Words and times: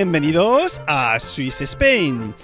bienvenidos 0.00 0.80
a 0.86 1.20
Swiss 1.20 1.60
Spain, 1.60 2.34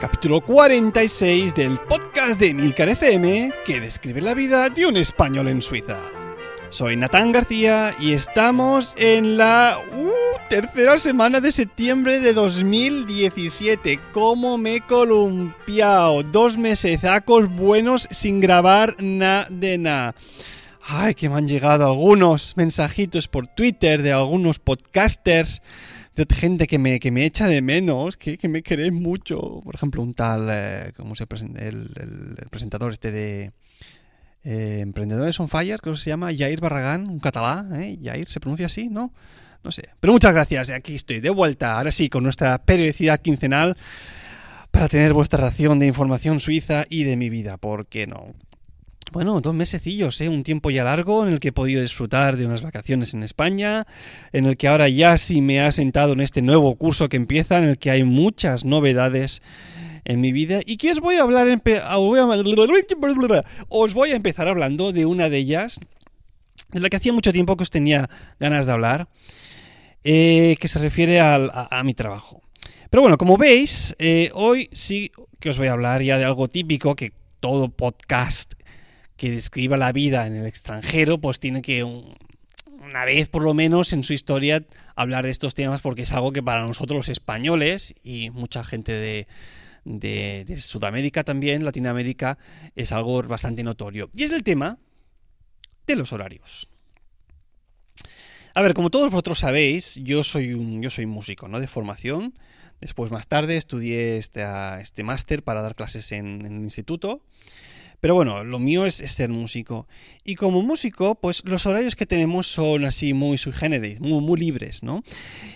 capítulo 0.00 0.40
46 0.40 1.54
del 1.54 1.78
podcast 1.78 2.40
de 2.40 2.52
Milcar 2.52 2.88
FM 2.88 3.52
que 3.64 3.78
describe 3.78 4.20
la 4.20 4.34
vida 4.34 4.68
de 4.68 4.86
un 4.86 4.96
español 4.96 5.46
en 5.46 5.62
Suiza. 5.62 6.00
Soy 6.70 6.96
Natán 6.96 7.30
García 7.30 7.94
y 8.00 8.14
estamos 8.14 8.94
en 8.98 9.36
la 9.36 9.78
uh, 9.96 10.10
tercera 10.50 10.98
semana 10.98 11.38
de 11.38 11.52
septiembre 11.52 12.18
de 12.18 12.32
2017. 12.32 14.00
¿Cómo 14.10 14.58
me 14.58 14.74
he 14.74 14.80
columpiado? 14.80 16.24
Dos 16.24 16.58
mesecacos 16.58 17.48
buenos 17.48 18.08
sin 18.10 18.40
grabar 18.40 18.96
nada 18.98 19.46
de 19.50 19.78
nada. 19.78 20.16
Ay, 20.84 21.14
que 21.14 21.28
me 21.28 21.36
han 21.36 21.46
llegado 21.46 21.86
algunos 21.86 22.56
mensajitos 22.56 23.28
por 23.28 23.46
Twitter 23.46 24.02
de 24.02 24.12
algunos 24.12 24.58
podcasters, 24.58 25.62
de 26.14 26.26
gente 26.34 26.66
que 26.66 26.78
me, 26.78 27.00
que 27.00 27.10
me 27.10 27.24
echa 27.24 27.46
de 27.46 27.62
menos, 27.62 28.16
que, 28.16 28.36
que 28.36 28.48
me 28.48 28.62
queréis 28.62 28.92
mucho. 28.92 29.60
Por 29.64 29.74
ejemplo, 29.74 30.02
un 30.02 30.14
tal, 30.14 30.48
eh, 30.50 30.92
¿cómo 30.96 31.14
se? 31.14 31.24
El, 31.24 31.90
el, 31.96 32.48
presentador 32.50 32.92
este 32.92 33.12
de 33.12 33.52
eh, 34.44 34.80
Emprendedores 34.80 35.38
on 35.40 35.48
Fire, 35.48 35.80
creo 35.80 35.94
que 35.94 36.00
se 36.00 36.10
llama 36.10 36.30
Jair 36.36 36.60
Barragán, 36.60 37.08
un 37.08 37.20
catalán, 37.20 37.80
¿eh? 37.80 37.98
Jair, 38.02 38.28
¿se 38.28 38.40
pronuncia 38.40 38.66
así? 38.66 38.88
¿No? 38.88 39.12
No 39.64 39.70
sé. 39.70 39.90
Pero 40.00 40.12
muchas 40.12 40.32
gracias, 40.32 40.70
aquí 40.70 40.94
estoy 40.96 41.20
de 41.20 41.30
vuelta, 41.30 41.78
ahora 41.78 41.92
sí, 41.92 42.08
con 42.08 42.24
nuestra 42.24 42.58
periodicidad 42.58 43.20
quincenal 43.20 43.76
para 44.70 44.88
tener 44.88 45.12
vuestra 45.12 45.40
ración 45.40 45.78
de 45.78 45.86
información 45.86 46.40
suiza 46.40 46.84
y 46.88 47.04
de 47.04 47.16
mi 47.16 47.30
vida, 47.30 47.58
¿por 47.58 47.86
qué 47.86 48.06
no? 48.06 48.34
Bueno, 49.12 49.42
dos 49.42 49.52
mesecillos, 49.52 50.18
¿eh? 50.22 50.30
un 50.30 50.42
tiempo 50.42 50.70
ya 50.70 50.84
largo 50.84 51.22
en 51.22 51.34
el 51.34 51.38
que 51.38 51.48
he 51.48 51.52
podido 51.52 51.82
disfrutar 51.82 52.38
de 52.38 52.46
unas 52.46 52.62
vacaciones 52.62 53.12
en 53.12 53.22
España, 53.22 53.86
en 54.32 54.46
el 54.46 54.56
que 54.56 54.68
ahora 54.68 54.88
ya 54.88 55.18
sí 55.18 55.42
me 55.42 55.60
ha 55.60 55.70
sentado 55.70 56.14
en 56.14 56.22
este 56.22 56.40
nuevo 56.40 56.74
curso 56.76 57.10
que 57.10 57.18
empieza, 57.18 57.58
en 57.58 57.64
el 57.64 57.76
que 57.76 57.90
hay 57.90 58.04
muchas 58.04 58.64
novedades 58.64 59.42
en 60.06 60.22
mi 60.22 60.32
vida 60.32 60.60
y 60.64 60.78
que 60.78 60.92
os 60.92 61.00
voy 61.00 61.16
a 61.16 61.24
hablar, 61.24 61.46
os 63.68 63.94
voy 63.94 64.10
a 64.12 64.16
empezar 64.16 64.48
hablando 64.48 64.92
de 64.92 65.04
una 65.04 65.28
de 65.28 65.36
ellas, 65.36 65.78
de 66.70 66.80
la 66.80 66.88
que 66.88 66.96
hacía 66.96 67.12
mucho 67.12 67.34
tiempo 67.34 67.58
que 67.58 67.64
os 67.64 67.70
tenía 67.70 68.08
ganas 68.40 68.64
de 68.64 68.72
hablar, 68.72 69.08
eh, 70.04 70.56
que 70.58 70.68
se 70.68 70.78
refiere 70.78 71.20
a, 71.20 71.82
mi 71.84 71.92
trabajo. 71.92 72.40
Pero 72.88 73.02
bueno, 73.02 73.18
como 73.18 73.36
veis, 73.36 73.94
eh, 73.98 74.30
hoy 74.32 74.70
sí 74.72 75.12
que 75.38 75.50
os 75.50 75.58
voy 75.58 75.66
a 75.66 75.72
hablar 75.72 76.00
ya 76.00 76.16
de 76.16 76.24
algo 76.24 76.48
típico 76.48 76.96
que 76.96 77.12
todo 77.40 77.68
podcast 77.68 78.54
que 79.22 79.30
describa 79.30 79.76
la 79.76 79.92
vida 79.92 80.26
en 80.26 80.34
el 80.34 80.46
extranjero, 80.46 81.20
pues 81.20 81.38
tiene 81.38 81.62
que 81.62 81.84
una 81.84 83.04
vez 83.04 83.28
por 83.28 83.44
lo 83.44 83.54
menos 83.54 83.92
en 83.92 84.02
su 84.02 84.14
historia 84.14 84.64
hablar 84.96 85.24
de 85.24 85.30
estos 85.30 85.54
temas 85.54 85.80
porque 85.80 86.02
es 86.02 86.10
algo 86.10 86.32
que 86.32 86.42
para 86.42 86.66
nosotros 86.66 86.96
los 86.96 87.08
españoles 87.08 87.94
y 88.02 88.30
mucha 88.30 88.64
gente 88.64 88.90
de, 88.90 89.28
de, 89.84 90.58
Sudamérica 90.58 91.22
también, 91.22 91.64
Latinoamérica, 91.64 92.36
es 92.74 92.90
algo 92.90 93.22
bastante 93.22 93.62
notorio. 93.62 94.10
Y 94.12 94.24
es 94.24 94.32
el 94.32 94.42
tema 94.42 94.78
de 95.86 95.94
los 95.94 96.12
horarios. 96.12 96.68
A 98.54 98.60
ver, 98.60 98.74
como 98.74 98.90
todos 98.90 99.08
vosotros 99.08 99.38
sabéis, 99.38 100.00
yo 100.02 100.24
soy 100.24 100.52
un, 100.52 100.82
yo 100.82 100.90
soy 100.90 101.06
músico, 101.06 101.46
¿no? 101.46 101.60
De 101.60 101.68
formación. 101.68 102.34
Después, 102.80 103.12
más 103.12 103.28
tarde, 103.28 103.56
estudié 103.56 104.18
este, 104.18 104.44
este 104.80 105.04
máster 105.04 105.44
para 105.44 105.62
dar 105.62 105.76
clases 105.76 106.10
en, 106.10 106.44
en 106.44 106.56
el 106.56 106.64
instituto. 106.64 107.22
Pero 108.02 108.16
bueno, 108.16 108.42
lo 108.42 108.58
mío 108.58 108.84
es, 108.84 108.96
ser 108.96 109.30
músico. 109.30 109.86
Y 110.24 110.34
como 110.34 110.60
músico, 110.62 111.14
pues 111.14 111.44
los 111.44 111.66
horarios 111.66 111.94
que 111.94 112.04
tenemos 112.04 112.48
son 112.48 112.84
así 112.84 113.14
muy 113.14 113.38
sui 113.38 113.52
generis, 113.52 114.00
muy, 114.00 114.20
muy 114.20 114.40
libres, 114.40 114.82
¿no? 114.82 115.04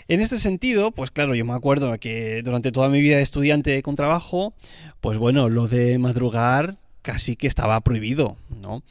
En 0.06 0.20
este 0.20 0.38
sentido, 0.38 0.92
pues 0.92 1.10
claro, 1.10 1.34
yo 1.34 1.44
me 1.44 1.54
acuerdo 1.54 1.98
que 1.98 2.42
durante 2.44 2.70
toda 2.70 2.88
mi 2.88 3.00
vida 3.00 3.16
de 3.16 3.24
estudiante 3.24 3.82
con 3.82 3.96
trabajo, 3.96 4.54
pues 5.00 5.18
bueno, 5.18 5.48
lo 5.48 5.66
de 5.66 5.98
madrugar 5.98 6.76
casi 7.02 7.34
que 7.34 7.48
estaba 7.48 7.80
prohibido, 7.80 8.36
¿no? 8.48 8.84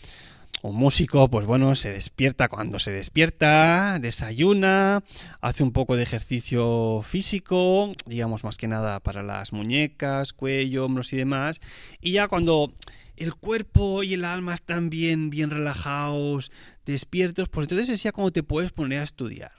Un 0.62 0.76
músico, 0.76 1.30
pues 1.30 1.46
bueno, 1.46 1.76
se 1.76 1.94
despierta 1.94 2.50
cuando 2.50 2.80
se 2.80 2.92
despierta, 2.92 4.00
desayuna, 4.02 5.02
hace 5.40 5.64
un 5.64 5.72
poco 5.72 5.96
de 5.96 6.04
ejercicio 6.04 7.04
físico, 7.04 7.94
digamos 8.06 8.44
más 8.44 8.58
que 8.58 8.68
nada 8.68 9.00
para 9.00 9.24
las 9.24 9.54
muñecas, 9.54 10.34
cuello, 10.34 10.84
hombros 10.84 11.14
y 11.14 11.16
demás, 11.16 11.62
y 12.02 12.12
ya 12.12 12.28
cuando 12.28 12.74
el 13.18 13.34
cuerpo 13.34 14.04
y 14.04 14.14
el 14.14 14.26
alma 14.26 14.54
están 14.54 14.90
bien, 14.90 15.30
bien 15.30 15.50
relajados, 15.50 16.52
despiertos, 16.86 17.50
pues 17.50 17.66
entonces 17.66 17.90
es 17.90 18.04
ya 18.04 18.12
cuando 18.12 18.32
te 18.32 18.44
puedes 18.44 18.72
poner 18.72 19.00
a 19.00 19.04
estudiar. 19.04 19.52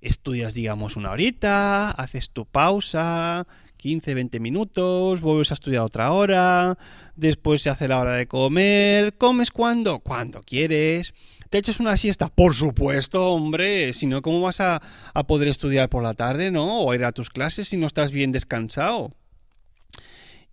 Estudias, 0.00 0.54
digamos, 0.54 0.96
una 0.96 1.10
horita, 1.10 1.90
haces 1.90 2.30
tu 2.30 2.44
pausa, 2.44 3.46
15, 3.76 4.14
20 4.14 4.40
minutos, 4.40 5.20
vuelves 5.20 5.50
a 5.50 5.54
estudiar 5.54 5.82
otra 5.82 6.12
hora, 6.12 6.78
después 7.14 7.62
se 7.62 7.70
hace 7.70 7.88
la 7.88 8.00
hora 8.00 8.12
de 8.12 8.26
comer, 8.26 9.16
comes 9.16 9.50
cuando, 9.50 10.00
cuando 10.00 10.42
quieres, 10.42 11.14
te 11.50 11.58
echas 11.58 11.80
una 11.80 11.96
siesta, 11.96 12.28
por 12.28 12.54
supuesto, 12.54 13.32
hombre, 13.32 13.92
si 13.92 14.06
no, 14.06 14.22
¿cómo 14.22 14.40
vas 14.40 14.60
a, 14.60 14.82
a 15.14 15.26
poder 15.26 15.48
estudiar 15.48 15.88
por 15.88 16.02
la 16.02 16.14
tarde, 16.14 16.50
no? 16.50 16.80
O 16.80 16.94
ir 16.94 17.04
a 17.04 17.12
tus 17.12 17.30
clases 17.30 17.68
si 17.68 17.76
no 17.76 17.86
estás 17.86 18.10
bien 18.10 18.32
descansado. 18.32 19.12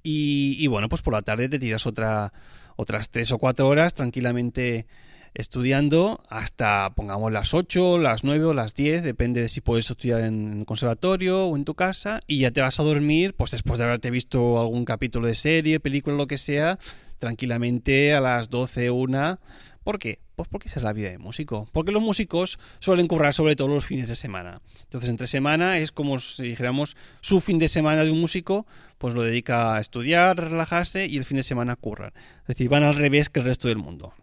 Y, 0.04 0.68
bueno, 0.68 0.90
pues 0.90 1.02
por 1.02 1.14
la 1.14 1.22
tarde 1.22 1.48
te 1.48 1.60
tiras 1.60 1.86
otra, 1.86 2.34
otras 2.76 3.10
tres 3.10 3.32
o 3.32 3.38
cuatro 3.38 3.68
horas 3.68 3.94
tranquilamente 3.94 4.86
estudiando 5.34 6.22
hasta, 6.30 6.92
pongamos, 6.94 7.32
las 7.32 7.54
8, 7.54 7.98
las 7.98 8.24
9 8.24 8.46
o 8.46 8.54
las 8.54 8.76
10, 8.76 9.02
depende 9.02 9.42
de 9.42 9.50
si 9.50 9.62
puedes 9.62 9.90
estudiar 9.90 10.22
en 10.22 10.60
el 10.60 10.66
conservatorio 10.66 11.46
o 11.46 11.56
en 11.56 11.66
tu 11.66 11.74
casa, 11.74 12.20
y 12.28 12.40
ya 12.40 12.52
te 12.52 12.62
vas 12.62 12.80
a 12.80 12.84
dormir, 12.84 13.34
pues 13.34 13.52
después 13.52 13.80
de 13.80 13.86
haberte 13.86 14.12
visto 14.12 14.60
algún 14.60 14.86
capítulo 14.86 15.26
de 15.28 15.36
serie, 15.36 15.80
película, 15.80 16.16
lo 16.16 16.28
que 16.28 16.38
sea, 16.38 16.78
tranquilamente 17.18 18.14
a 18.14 18.20
las 18.20 18.50
12, 18.50 18.92
1. 18.92 19.40
¿Por 19.84 20.00
qué? 20.00 20.20
Pues 20.36 20.48
porque 20.48 20.70
esa 20.70 20.80
es 20.80 20.84
la 20.84 20.94
vida 20.94 21.10
de 21.10 21.18
músico. 21.18 21.68
Porque 21.74 21.92
los 21.92 22.02
músicos 22.02 22.58
suelen 22.80 23.08
currar 23.08 23.34
sobre 23.34 23.56
todo 23.56 23.68
los 23.68 23.86
fines 23.86 24.08
de 24.08 24.16
semana. 24.16 24.62
Entonces, 24.84 25.10
entre 25.10 25.28
semana 25.28 25.78
es 25.78 25.92
como 25.92 26.20
si 26.20 26.44
dijéramos 26.44 26.96
su 27.22 27.42
fin 27.42 27.60
de 27.60 27.68
semana 27.68 28.04
de 28.04 28.12
un 28.12 28.22
músico, 28.22 28.66
pues 28.98 29.14
lo 29.14 29.24
dedica 29.24 29.76
a 29.76 29.82
estudiar, 29.82 30.38
relajarse 30.38 31.06
y 31.08 31.18
el 31.18 31.26
fin 31.26 31.38
de 31.38 31.44
semana 31.44 31.76
curran. 31.76 32.14
Es 32.42 32.48
decir, 32.48 32.70
van 32.70 32.84
al 32.84 32.96
revés 32.96 33.30
que 33.30 33.42
el 33.42 33.46
resto 33.46 33.68
del 33.68 33.78
mundo. 33.78 34.14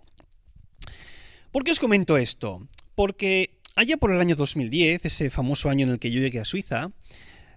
¿Por 1.50 1.64
qué 1.64 1.72
os 1.72 1.80
comento 1.80 2.16
esto? 2.16 2.66
Porque 2.94 3.58
allá 3.74 3.96
por 3.96 4.12
el 4.12 4.20
año 4.20 4.36
2010, 4.36 5.04
ese 5.04 5.30
famoso 5.30 5.68
año 5.68 5.84
en 5.84 5.92
el 5.92 5.98
que 5.98 6.10
yo 6.10 6.20
llegué 6.20 6.40
a 6.40 6.44
Suiza, 6.44 6.90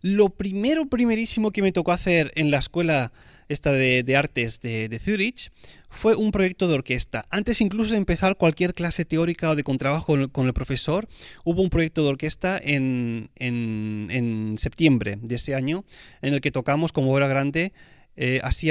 lo 0.01 0.29
primero, 0.29 0.87
primerísimo 0.87 1.51
que 1.51 1.61
me 1.61 1.71
tocó 1.71 1.93
hacer 1.93 2.33
en 2.35 2.51
la 2.51 2.57
escuela 2.57 3.13
esta 3.49 3.71
de, 3.71 4.15
artes 4.15 4.61
de, 4.61 4.89
de 4.89 4.99
Zurich 4.99 5.51
fue 5.89 6.15
un 6.15 6.31
proyecto 6.31 6.67
de 6.67 6.73
orquesta. 6.73 7.25
Antes 7.29 7.61
incluso 7.61 7.91
de 7.91 7.97
empezar 7.97 8.35
cualquier 8.35 8.73
clase 8.73 9.05
teórica 9.05 9.49
o 9.49 9.55
de 9.55 9.63
contrabajo 9.63 10.29
con, 10.31 10.47
el 10.47 10.53
profesor, 10.53 11.07
hubo 11.45 11.61
un 11.61 11.69
proyecto 11.69 12.03
de 12.03 12.09
orquesta 12.09 12.59
en, 12.61 13.29
en, 13.35 14.55
septiembre 14.57 15.17
de 15.21 15.35
ese 15.35 15.55
año 15.55 15.85
en 16.21 16.33
el 16.33 16.41
que 16.41 16.51
tocamos 16.51 16.91
como 16.91 17.13
obra 17.13 17.27
grande 17.27 17.73
eh, 18.15 18.39
así, 18.43 18.69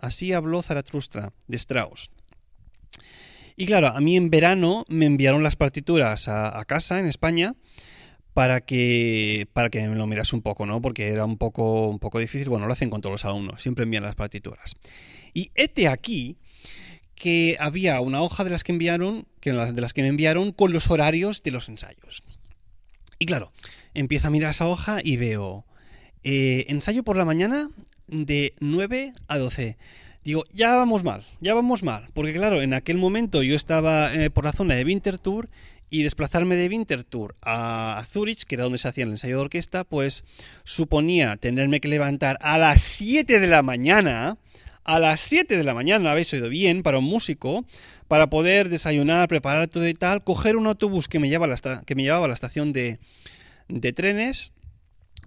así 0.00 0.32
habló 0.32 0.62
Zaratustra 0.62 1.32
de 1.46 1.56
Strauss. 1.56 2.10
Y 3.56 3.66
claro, 3.66 3.88
a 3.88 4.00
mí 4.00 4.16
en 4.16 4.30
verano 4.30 4.84
me 4.88 5.06
enviaron 5.06 5.42
las 5.42 5.56
partituras 5.56 6.28
a, 6.28 6.58
a 6.58 6.64
casa 6.64 7.00
en 7.00 7.06
España 7.06 7.54
para 8.38 8.60
que, 8.60 9.48
para 9.52 9.68
que 9.68 9.84
lo 9.84 10.06
miras 10.06 10.32
un 10.32 10.42
poco, 10.42 10.64
¿no? 10.64 10.80
Porque 10.80 11.08
era 11.08 11.24
un 11.24 11.38
poco, 11.38 11.88
un 11.88 11.98
poco 11.98 12.20
difícil. 12.20 12.48
Bueno, 12.48 12.68
lo 12.68 12.72
hacen 12.72 12.88
con 12.88 13.00
todos 13.00 13.14
los 13.14 13.24
alumnos, 13.24 13.60
siempre 13.60 13.82
envían 13.82 14.04
las 14.04 14.14
partituras. 14.14 14.76
Y 15.34 15.50
este 15.56 15.88
aquí 15.88 16.36
que 17.16 17.56
había 17.58 18.00
una 18.00 18.22
hoja 18.22 18.44
de 18.44 18.50
las 18.50 18.62
que 18.62 18.70
enviaron, 18.70 19.26
que 19.40 19.50
de 19.50 19.80
las 19.80 19.92
que 19.92 20.02
me 20.02 20.08
enviaron, 20.08 20.52
con 20.52 20.72
los 20.72 20.88
horarios 20.88 21.42
de 21.42 21.50
los 21.50 21.68
ensayos. 21.68 22.22
Y 23.18 23.26
claro, 23.26 23.50
empiezo 23.92 24.28
a 24.28 24.30
mirar 24.30 24.52
esa 24.52 24.68
hoja 24.68 25.00
y 25.02 25.16
veo 25.16 25.64
eh, 26.22 26.64
ensayo 26.68 27.02
por 27.02 27.16
la 27.16 27.24
mañana 27.24 27.70
de 28.06 28.54
9 28.60 29.14
a 29.26 29.38
12. 29.38 29.76
Digo, 30.22 30.44
ya 30.52 30.76
vamos 30.76 31.02
mal, 31.02 31.26
ya 31.40 31.54
vamos 31.54 31.82
mal. 31.82 32.06
Porque 32.14 32.34
claro, 32.34 32.62
en 32.62 32.72
aquel 32.72 32.98
momento 32.98 33.42
yo 33.42 33.56
estaba 33.56 34.14
eh, 34.14 34.30
por 34.30 34.44
la 34.44 34.52
zona 34.52 34.76
de 34.76 34.84
Winterthur 34.84 35.48
y 35.90 36.02
desplazarme 36.02 36.56
de 36.56 36.68
Winterthur 36.68 37.34
a 37.42 38.04
Zurich, 38.10 38.44
que 38.44 38.56
era 38.56 38.64
donde 38.64 38.78
se 38.78 38.88
hacía 38.88 39.04
el 39.04 39.10
ensayo 39.10 39.36
de 39.36 39.42
orquesta, 39.42 39.84
pues 39.84 40.24
suponía 40.64 41.36
tenerme 41.36 41.80
que 41.80 41.88
levantar 41.88 42.38
a 42.40 42.58
las 42.58 42.82
7 42.82 43.40
de 43.40 43.46
la 43.46 43.62
mañana. 43.62 44.36
A 44.84 44.98
las 44.98 45.20
7 45.20 45.56
de 45.56 45.64
la 45.64 45.74
mañana, 45.74 46.10
habéis 46.10 46.32
oído 46.32 46.48
bien, 46.48 46.82
para 46.82 46.98
un 46.98 47.04
músico, 47.04 47.66
para 48.08 48.28
poder 48.30 48.70
desayunar, 48.70 49.28
preparar 49.28 49.68
todo 49.68 49.86
y 49.86 49.92
tal, 49.92 50.24
coger 50.24 50.56
un 50.56 50.66
autobús 50.66 51.08
que 51.08 51.18
me 51.18 51.28
llevaba 51.28 51.54
a 51.54 51.56
la, 51.62 51.82
que 51.82 51.94
me 51.94 52.02
llevaba 52.02 52.24
a 52.24 52.28
la 52.28 52.34
estación 52.34 52.72
de, 52.72 52.98
de 53.68 53.92
trenes, 53.92 54.54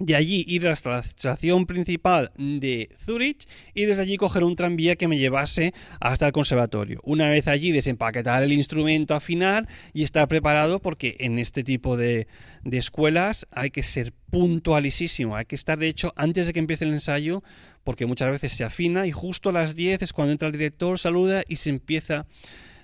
de 0.01 0.15
allí 0.15 0.43
ir 0.47 0.67
hasta 0.67 0.89
la 0.89 0.99
estación 0.99 1.67
principal 1.67 2.31
de 2.35 2.89
Zurich 2.97 3.47
y 3.75 3.85
desde 3.85 4.01
allí 4.01 4.17
coger 4.17 4.43
un 4.43 4.55
tranvía 4.55 4.95
que 4.95 5.07
me 5.07 5.19
llevase 5.19 5.75
hasta 5.99 6.25
el 6.25 6.31
conservatorio. 6.31 6.99
Una 7.03 7.29
vez 7.29 7.47
allí 7.47 7.71
desempaquetar 7.71 8.41
el 8.41 8.51
instrumento, 8.51 9.13
afinar 9.13 9.67
y 9.93 10.01
estar 10.01 10.27
preparado 10.27 10.81
porque 10.81 11.17
en 11.19 11.37
este 11.37 11.63
tipo 11.63 11.97
de, 11.97 12.27
de 12.63 12.77
escuelas 12.79 13.45
hay 13.51 13.69
que 13.69 13.83
ser 13.83 14.11
puntualísimo, 14.31 15.35
hay 15.35 15.45
que 15.45 15.55
estar 15.55 15.77
de 15.77 15.89
hecho 15.89 16.13
antes 16.15 16.47
de 16.47 16.53
que 16.53 16.59
empiece 16.59 16.85
el 16.85 16.93
ensayo 16.93 17.43
porque 17.83 18.07
muchas 18.07 18.31
veces 18.31 18.53
se 18.53 18.63
afina 18.63 19.05
y 19.05 19.11
justo 19.11 19.49
a 19.49 19.53
las 19.53 19.75
10 19.75 20.01
es 20.01 20.13
cuando 20.13 20.31
entra 20.31 20.47
el 20.47 20.53
director, 20.53 20.97
saluda 20.97 21.43
y 21.47 21.57
se 21.57 21.69
empieza 21.69 22.25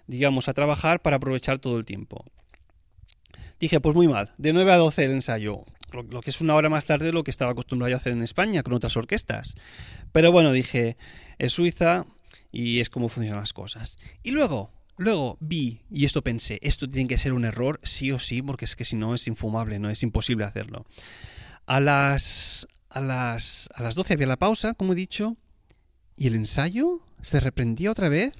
digamos 0.05 0.49
a 0.49 0.53
trabajar 0.53 1.01
para 1.01 1.15
aprovechar 1.15 1.57
todo 1.57 1.79
el 1.79 1.85
tiempo. 1.85 2.23
Dije, 3.59 3.81
pues 3.81 3.95
muy 3.95 4.07
mal, 4.07 4.33
de 4.37 4.53
9 4.53 4.71
a 4.71 4.77
12 4.77 5.03
el 5.03 5.11
ensayo 5.11 5.65
lo, 5.91 6.21
que 6.21 6.29
es 6.29 6.41
una 6.41 6.55
hora 6.55 6.69
más 6.69 6.85
tarde 6.85 7.07
de 7.07 7.11
lo 7.11 7.23
que 7.23 7.31
estaba 7.31 7.51
acostumbrado 7.51 7.93
a 7.93 7.97
hacer 7.97 8.13
en 8.13 8.23
España 8.23 8.63
con 8.63 8.73
otras 8.73 8.97
orquestas. 8.97 9.55
Pero 10.11 10.31
bueno, 10.31 10.51
dije, 10.51 10.97
es 11.37 11.53
Suiza 11.53 12.05
y 12.51 12.79
es 12.79 12.89
como 12.89 13.09
funcionan 13.09 13.39
las 13.39 13.53
cosas. 13.53 13.95
Y 14.23 14.31
luego, 14.31 14.71
luego 14.97 15.37
vi, 15.39 15.81
y 15.89 16.05
esto 16.05 16.23
pensé, 16.23 16.59
esto 16.61 16.87
tiene 16.87 17.07
que 17.07 17.17
ser 17.17 17.33
un 17.33 17.45
error 17.45 17.79
sí 17.83 18.11
o 18.11 18.19
sí, 18.19 18.41
porque 18.41 18.65
es 18.65 18.75
que 18.75 18.85
si 18.85 18.95
no 18.95 19.15
es 19.15 19.27
infumable, 19.27 19.79
no 19.79 19.89
es 19.89 20.03
imposible 20.03 20.45
hacerlo. 20.45 20.85
A 21.65 21.79
las, 21.79 22.67
a 22.89 23.01
las, 23.01 23.69
a 23.73 23.83
las 23.83 23.95
12 23.95 24.13
había 24.13 24.27
la 24.27 24.37
pausa, 24.37 24.73
como 24.73 24.93
he 24.93 24.95
dicho, 24.95 25.37
y 26.15 26.27
el 26.27 26.35
ensayo 26.35 27.01
se 27.21 27.39
reprendía 27.39 27.91
otra 27.91 28.09
vez 28.09 28.33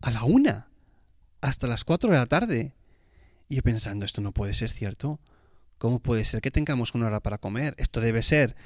a 0.00 0.10
la 0.10 0.24
una, 0.24 0.68
hasta 1.40 1.66
las 1.66 1.84
4 1.84 2.10
de 2.10 2.16
la 2.16 2.26
tarde. 2.26 2.74
Y 3.48 3.56
yo 3.56 3.62
pensando, 3.62 4.04
esto 4.04 4.20
no 4.20 4.32
puede 4.32 4.54
ser 4.54 4.70
cierto. 4.70 5.20
¿Cómo 5.84 5.98
puede 5.98 6.24
ser 6.24 6.40
que 6.40 6.50
tengamos 6.50 6.94
una 6.94 7.08
hora 7.08 7.20
para 7.20 7.36
comer? 7.36 7.74
Esto 7.76 8.00
debe 8.00 8.22
ser 8.22 8.56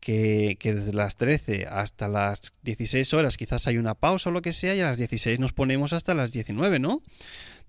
que, 0.00 0.58
desde 0.60 0.92
las 0.92 1.14
13 1.14 1.68
hasta 1.70 2.08
las 2.08 2.54
16 2.64 3.14
horas 3.14 3.36
quizás 3.36 3.68
hay 3.68 3.78
una 3.78 3.94
pausa 3.94 4.30
o 4.30 4.32
lo 4.32 4.42
que 4.42 4.52
sea 4.52 4.74
y 4.74 4.80
a 4.80 4.86
las 4.86 4.98
16 4.98 5.38
nos 5.38 5.52
ponemos 5.52 5.92
hasta 5.92 6.12
las 6.12 6.32
19, 6.32 6.80
¿no? 6.80 7.02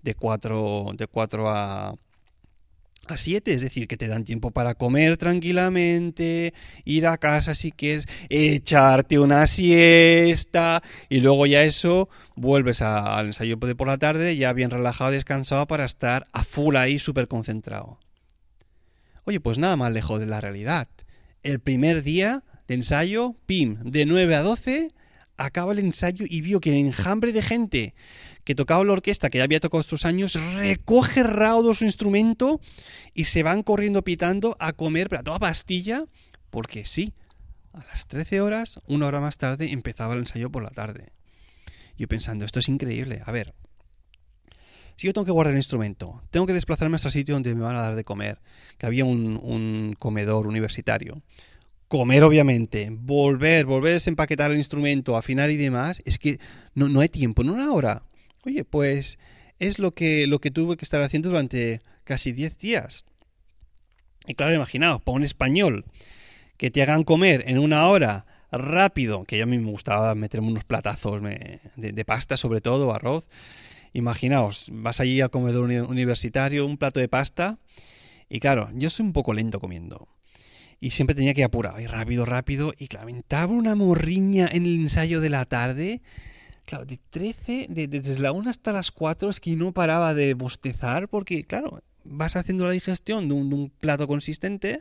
De 0.02 0.16
4, 0.16 0.94
de 0.96 1.06
4 1.06 1.48
a, 1.48 1.94
a 3.06 3.16
7, 3.16 3.52
es 3.52 3.62
decir, 3.62 3.86
que 3.86 3.96
te 3.96 4.08
dan 4.08 4.24
tiempo 4.24 4.50
para 4.50 4.74
comer 4.74 5.16
tranquilamente, 5.16 6.52
ir 6.84 7.06
a 7.06 7.18
casa 7.18 7.54
si 7.54 7.70
quieres, 7.70 8.08
echarte 8.28 9.20
una 9.20 9.46
siesta 9.46 10.82
y 11.08 11.20
luego 11.20 11.46
ya 11.46 11.62
eso 11.62 12.08
vuelves 12.34 12.82
al 12.82 13.26
ensayo 13.26 13.54
de 13.58 13.76
por 13.76 13.86
la 13.86 13.98
tarde 13.98 14.36
ya 14.36 14.52
bien 14.52 14.70
relajado, 14.70 15.12
descansado 15.12 15.68
para 15.68 15.84
estar 15.84 16.26
a 16.32 16.42
full 16.42 16.74
ahí 16.74 16.98
súper 16.98 17.28
concentrado. 17.28 18.00
Oye, 19.28 19.40
pues 19.40 19.58
nada 19.58 19.76
más 19.76 19.92
lejos 19.92 20.20
de 20.20 20.24
la 20.24 20.40
realidad. 20.40 20.88
El 21.42 21.60
primer 21.60 22.02
día 22.02 22.44
de 22.66 22.72
ensayo, 22.72 23.36
pim, 23.44 23.76
de 23.82 24.06
9 24.06 24.34
a 24.34 24.40
12, 24.40 24.88
acaba 25.36 25.72
el 25.72 25.80
ensayo 25.80 26.24
y 26.26 26.40
vio 26.40 26.60
que 26.60 26.70
el 26.70 26.86
enjambre 26.86 27.34
de 27.34 27.42
gente 27.42 27.94
que 28.44 28.54
tocaba 28.54 28.82
la 28.84 28.94
orquesta, 28.94 29.28
que 29.28 29.36
ya 29.36 29.44
había 29.44 29.60
tocado 29.60 29.82
estos 29.82 30.06
años, 30.06 30.32
recoge 30.54 31.24
raudo 31.24 31.74
su 31.74 31.84
instrumento 31.84 32.58
y 33.12 33.26
se 33.26 33.42
van 33.42 33.62
corriendo 33.62 34.02
pitando 34.02 34.56
a 34.60 34.72
comer 34.72 35.14
a 35.14 35.22
toda 35.22 35.38
pastilla, 35.38 36.06
porque 36.48 36.86
sí, 36.86 37.12
a 37.74 37.84
las 37.84 38.06
13 38.06 38.40
horas, 38.40 38.80
una 38.86 39.08
hora 39.08 39.20
más 39.20 39.36
tarde, 39.36 39.72
empezaba 39.72 40.14
el 40.14 40.20
ensayo 40.20 40.48
por 40.50 40.62
la 40.62 40.70
tarde. 40.70 41.12
Yo 41.98 42.08
pensando, 42.08 42.46
esto 42.46 42.60
es 42.60 42.68
increíble. 42.70 43.20
A 43.26 43.32
ver, 43.32 43.52
si 44.98 45.06
yo 45.06 45.12
tengo 45.12 45.24
que 45.24 45.30
guardar 45.30 45.54
el 45.54 45.60
instrumento, 45.60 46.20
tengo 46.32 46.44
que 46.44 46.52
desplazarme 46.52 46.96
hasta 46.96 47.06
el 47.06 47.12
sitio 47.12 47.34
donde 47.34 47.54
me 47.54 47.62
van 47.62 47.76
a 47.76 47.82
dar 47.82 47.94
de 47.94 48.02
comer, 48.02 48.40
que 48.78 48.86
había 48.86 49.04
un, 49.04 49.94
comedor 49.96 50.48
universitario, 50.48 51.22
comer 51.86 52.24
obviamente, 52.24 52.88
volver, 52.90 53.64
volver 53.64 53.92
a 53.92 53.94
desempaquetar 53.94 54.50
el 54.50 54.56
instrumento, 54.56 55.16
afinar 55.16 55.50
y 55.50 55.56
demás, 55.56 56.02
es 56.04 56.18
que 56.18 56.40
no, 56.74 56.88
no 56.88 56.98
hay 56.98 57.08
tiempo, 57.08 57.42
en 57.42 57.50
una 57.50 57.72
hora. 57.72 58.02
Oye, 58.44 58.64
pues 58.64 59.20
es 59.60 59.78
lo 59.78 59.92
que, 59.92 60.26
lo 60.26 60.40
que 60.40 60.50
tuve 60.50 60.76
que 60.76 60.84
estar 60.84 61.00
haciendo 61.00 61.28
durante 61.28 61.80
casi 62.02 62.32
10 62.32 62.58
días. 62.58 63.04
Y 64.26 64.34
claro, 64.34 64.52
imaginaos, 64.52 65.00
para 65.00 65.14
un 65.14 65.22
español, 65.22 65.84
que 66.56 66.72
te 66.72 66.82
hagan 66.82 67.04
comer 67.04 67.44
en 67.46 67.60
una 67.60 67.86
hora 67.86 68.26
rápido, 68.50 69.22
que 69.22 69.40
a 69.42 69.46
mí 69.46 69.58
me 69.58 69.70
gustaba 69.70 70.16
meterme 70.16 70.48
unos 70.48 70.64
platazos 70.64 71.22
de 71.76 72.04
pasta 72.04 72.36
sobre 72.36 72.60
todo, 72.60 72.92
arroz, 72.92 73.28
Imaginaos, 73.92 74.66
vas 74.72 75.00
allí 75.00 75.20
al 75.20 75.30
comedor 75.30 75.64
universitario, 75.64 76.66
un 76.66 76.76
plato 76.76 77.00
de 77.00 77.08
pasta, 77.08 77.58
y 78.28 78.40
claro, 78.40 78.68
yo 78.74 78.90
soy 78.90 79.06
un 79.06 79.12
poco 79.12 79.32
lento 79.32 79.60
comiendo. 79.60 80.08
Y 80.80 80.90
siempre 80.90 81.14
tenía 81.14 81.34
que 81.34 81.44
apurar, 81.44 81.80
y 81.80 81.86
rápido, 81.86 82.24
rápido, 82.24 82.72
y 82.78 82.88
claro, 82.88 83.08
una 83.50 83.74
morriña 83.74 84.48
en 84.52 84.64
el 84.64 84.80
ensayo 84.80 85.20
de 85.20 85.30
la 85.30 85.44
tarde. 85.44 86.02
Claro, 86.64 86.84
de 86.84 86.98
13, 87.10 87.66
de, 87.70 87.88
desde 87.88 88.20
la 88.20 88.32
1 88.32 88.50
hasta 88.50 88.72
las 88.72 88.90
4 88.90 89.30
es 89.30 89.40
que 89.40 89.56
no 89.56 89.72
paraba 89.72 90.14
de 90.14 90.34
bostezar, 90.34 91.08
porque 91.08 91.44
claro, 91.44 91.82
vas 92.04 92.36
haciendo 92.36 92.64
la 92.64 92.72
digestión 92.72 93.28
de 93.28 93.34
un, 93.34 93.72
plato 93.80 94.06
consistente, 94.06 94.80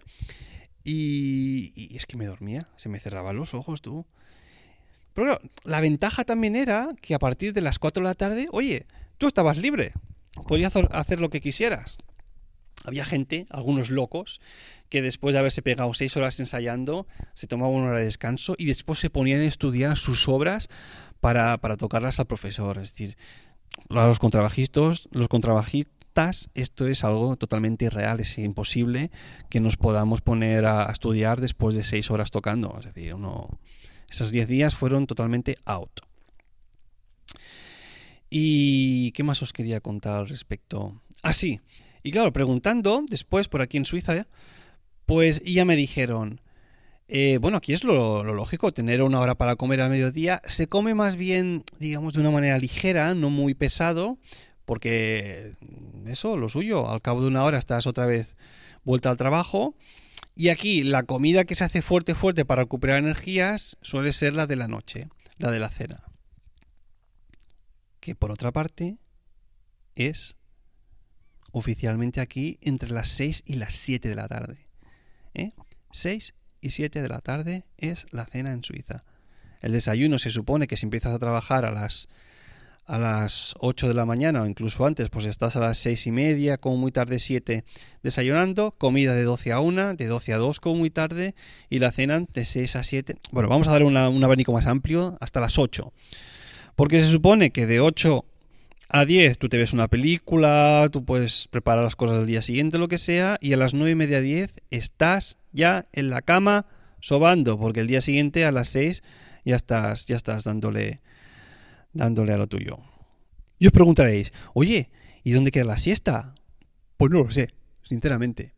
y, 0.84 1.72
y 1.76 1.98
es 1.98 2.06
que 2.06 2.18
me 2.18 2.26
dormía, 2.26 2.68
se 2.76 2.90
me 2.90 3.00
cerraban 3.00 3.38
los 3.38 3.54
ojos, 3.54 3.82
tú. 3.82 4.06
Pero 5.18 5.42
la 5.64 5.82
ventaja 5.82 6.26
también 6.26 6.56
era 6.56 6.90
que 7.02 7.16
a 7.16 7.20
partir 7.20 7.52
de 7.52 7.62
las 7.62 7.80
4 7.80 8.04
de 8.04 8.08
la 8.08 8.14
tarde, 8.14 8.50
oye, 8.52 8.86
tú 9.18 9.26
estabas 9.26 9.58
libre, 9.58 9.94
podías 10.48 10.76
hacer 10.92 11.20
lo 11.20 11.32
que 11.32 11.42
quisieras. 11.42 11.98
Había 12.84 13.04
gente, 13.04 13.48
algunos 13.50 13.90
locos, 13.90 14.42
que 14.90 15.02
después 15.02 15.34
de 15.34 15.40
haberse 15.40 15.64
pegado 15.64 15.92
6 15.92 16.16
horas 16.18 16.40
ensayando, 16.40 17.08
se 17.34 17.48
tomaban 17.48 17.74
una 17.74 17.88
hora 17.88 17.98
de 17.98 18.06
descanso 18.06 18.54
y 18.60 18.66
después 18.66 19.00
se 19.00 19.10
ponían 19.10 19.40
a 19.40 19.46
estudiar 19.46 19.98
sus 19.98 20.28
obras 20.28 20.70
para, 21.20 21.58
tocarlas 21.78 22.20
al 22.20 22.28
profesor. 22.28 22.78
Es 22.78 22.92
decir, 22.92 23.18
los 23.90 24.20
contrabajistas, 24.20 25.10
los 25.10 25.30
contrabajistas, 25.30 26.52
esto 26.54 26.86
es 26.86 27.04
algo 27.04 27.38
totalmente 27.38 27.86
irreal, 27.86 28.20
es 28.20 28.38
imposible 28.38 29.10
que 29.50 29.62
nos 29.62 29.78
podamos 29.78 30.22
poner 30.22 30.68
a 30.68 30.92
estudiar 30.92 31.42
después 31.42 31.76
de 31.76 31.84
6 31.84 32.12
horas 32.12 32.30
tocando. 32.30 32.76
Es 32.78 32.86
decir, 32.86 33.16
uno 33.16 33.58
esos 34.10 34.32
10 34.32 34.48
días 34.48 34.76
fueron 34.76 35.08
totalmente 35.08 35.58
out. 35.66 36.02
¿Y 38.30 39.12
qué 39.12 39.24
más 39.24 39.42
os 39.42 39.54
quería 39.54 39.80
contar 39.80 40.20
al 40.20 40.30
respecto? 40.30 41.02
Ah, 41.22 41.34
sí. 41.34 41.62
Y 42.04 42.12
claro, 42.12 42.34
preguntando 42.34 43.04
después 43.10 43.48
por 43.48 43.62
aquí 43.62 43.78
en 43.78 43.86
Suiza, 43.86 44.28
pues 45.06 45.42
ya 45.44 45.66
me 45.66 45.76
dijeron, 45.76 46.42
eh, 47.08 47.38
bueno, 47.40 47.58
aquí 47.58 47.74
es 47.74 47.84
lo, 47.84 48.24
lógico, 48.24 48.74
tener 48.74 49.02
una 49.02 49.20
hora 49.20 49.36
para 49.36 49.56
comer 49.56 49.82
a 49.82 49.90
mediodía. 49.90 50.42
Se 50.46 50.68
come 50.68 50.94
más 50.94 51.16
bien, 51.16 51.64
digamos, 51.80 52.14
de 52.14 52.22
una 52.22 52.32
manera 52.32 52.58
ligera, 52.58 53.14
no 53.14 53.30
muy 53.30 53.54
pesado, 53.54 54.18
porque 54.66 55.54
eso, 56.06 56.36
lo 56.36 56.50
suyo, 56.50 56.90
al 56.90 57.02
cabo 57.02 57.22
de 57.22 57.28
una 57.28 57.44
hora 57.46 57.58
estás 57.58 57.88
otra 57.88 58.06
vez 58.06 58.36
vuelta 58.84 59.10
al 59.10 59.18
trabajo 59.18 59.76
y 60.38 60.50
aquí 60.50 60.84
la 60.84 61.02
comida 61.02 61.46
que 61.46 61.56
se 61.56 61.64
hace 61.64 61.82
fuerte, 61.82 62.14
fuerte 62.14 62.46
para 62.46 62.62
recuperar 62.62 63.00
energías 63.00 63.76
suele 63.82 64.14
ser 64.14 64.36
la 64.36 64.46
de 64.46 64.56
la 64.56 64.68
noche, 64.68 65.10
la 65.38 65.50
de 65.50 65.60
la 65.60 65.70
cena. 65.70 66.04
Que 68.00 68.14
por 68.14 68.32
otra 68.32 68.52
parte 68.52 69.00
es 69.96 70.38
oficialmente 71.52 72.22
aquí 72.22 72.60
entre 72.62 72.92
las 72.92 73.10
6 73.10 73.46
y 73.48 73.56
las 73.56 73.74
7 73.74 74.08
de 74.08 74.14
la 74.14 74.28
tarde. 74.28 74.68
¿eh? 75.34 75.54
6 75.92 76.36
y 76.62 76.70
7 76.70 77.02
de 77.02 77.08
la 77.08 77.22
tarde 77.22 77.66
es 77.78 78.06
la 78.12 78.26
cena 78.26 78.54
en 78.54 78.64
Suiza. 78.64 79.06
El 79.60 79.72
desayuno 79.72 80.20
se 80.20 80.30
supone 80.30 80.68
que 80.68 80.78
si 80.78 80.86
empiezas 80.86 81.16
a 81.16 81.20
trabajar 81.20 81.66
a 81.66 81.72
las 81.72 82.10
a 82.88 82.98
las 82.98 83.54
8 83.60 83.90
de 83.90 83.94
la 83.94 84.06
mañana 84.06 84.42
o 84.42 84.48
incluso 84.48 84.86
antes, 84.86 85.10
pues 85.10 85.26
estás 85.26 85.56
a 85.56 85.60
las 85.60 85.78
6 85.78 86.08
y 86.08 86.12
media, 86.12 86.58
como 86.58 86.78
muy 86.78 86.92
tarde 86.92 87.20
7 87.20 87.66
desayunando, 88.02 88.72
comida 88.72 89.14
de 89.14 89.24
12 89.24 89.52
a 89.52 89.60
1, 89.60 89.96
de 89.96 90.08
12 90.08 90.34
a 90.34 90.38
2 90.38 90.60
como 90.60 90.78
muy 90.78 90.90
tarde 90.90 91.36
y 91.70 91.80
la 91.80 91.92
cena 91.92 92.24
de 92.34 92.46
6 92.46 92.78
a 92.78 92.84
7. 92.84 93.18
Bueno, 93.32 93.50
vamos 93.50 93.68
a 93.68 93.72
dar 93.72 93.84
un 93.84 93.98
abanico 93.98 94.54
más 94.54 94.68
amplio 94.68 95.18
hasta 95.20 95.42
las 95.42 95.60
8. 95.60 95.92
Porque 96.76 97.00
se 97.00 97.12
supone 97.12 97.52
que 97.52 97.66
de 97.66 97.82
8 97.82 98.24
a 98.90 99.04
10 99.04 99.38
tú 99.38 99.50
te 99.50 99.58
ves 99.58 99.74
una 99.74 99.90
película, 99.90 100.88
tú 100.92 101.04
puedes 101.04 101.50
preparar 101.50 101.84
las 101.84 101.98
cosas 101.98 102.20
del 102.20 102.28
día 102.28 102.42
siguiente, 102.42 102.78
lo 102.78 102.88
que 102.88 102.98
sea, 102.98 103.38
y 103.42 103.52
a 103.52 103.58
las 103.58 103.74
9 103.74 103.92
y 103.92 103.96
media 103.96 104.22
10 104.22 104.54
estás 104.72 105.38
ya 105.52 105.88
en 105.92 106.10
la 106.10 106.22
cama 106.22 106.66
sobando, 107.02 107.60
porque 107.60 107.82
el 107.82 107.88
día 107.88 108.00
siguiente 108.00 108.46
a 108.46 108.52
las 108.52 108.70
6 108.70 109.04
ya 109.44 109.56
estás, 109.56 110.06
ya 110.06 110.16
estás 110.16 110.46
dándole, 110.46 111.02
dándole 111.94 112.34
a 112.34 112.38
lo 112.38 112.48
tuyo. 112.48 112.80
Y 113.60 113.68
os 113.68 113.74
preguntaréis, 113.74 114.34
oye, 114.54 114.90
¿y 115.24 115.32
dónde 115.32 115.52
queda 115.52 115.66
la 115.66 115.78
siesta? 115.78 116.36
Pues 116.98 117.12
no 117.12 117.24
lo 117.24 117.32
sé, 117.32 117.50
sinceramente. 117.84 118.54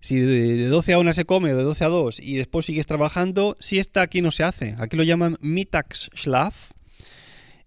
Si 0.00 0.18
de 0.18 0.66
12 0.66 0.94
a 0.94 0.98
1 0.98 1.14
se 1.14 1.24
come 1.24 1.52
o 1.52 1.56
de 1.56 1.62
12 1.62 1.84
a 1.84 1.88
2 1.88 2.20
y 2.20 2.36
después 2.36 2.66
sigues 2.66 2.86
trabajando, 2.86 3.56
siesta 3.60 4.02
aquí 4.02 4.22
no 4.22 4.30
se 4.30 4.44
hace. 4.44 4.74
Aquí 4.78 4.96
lo 4.96 5.02
llaman 5.02 5.36
Mittagsschlaf. 5.40 6.72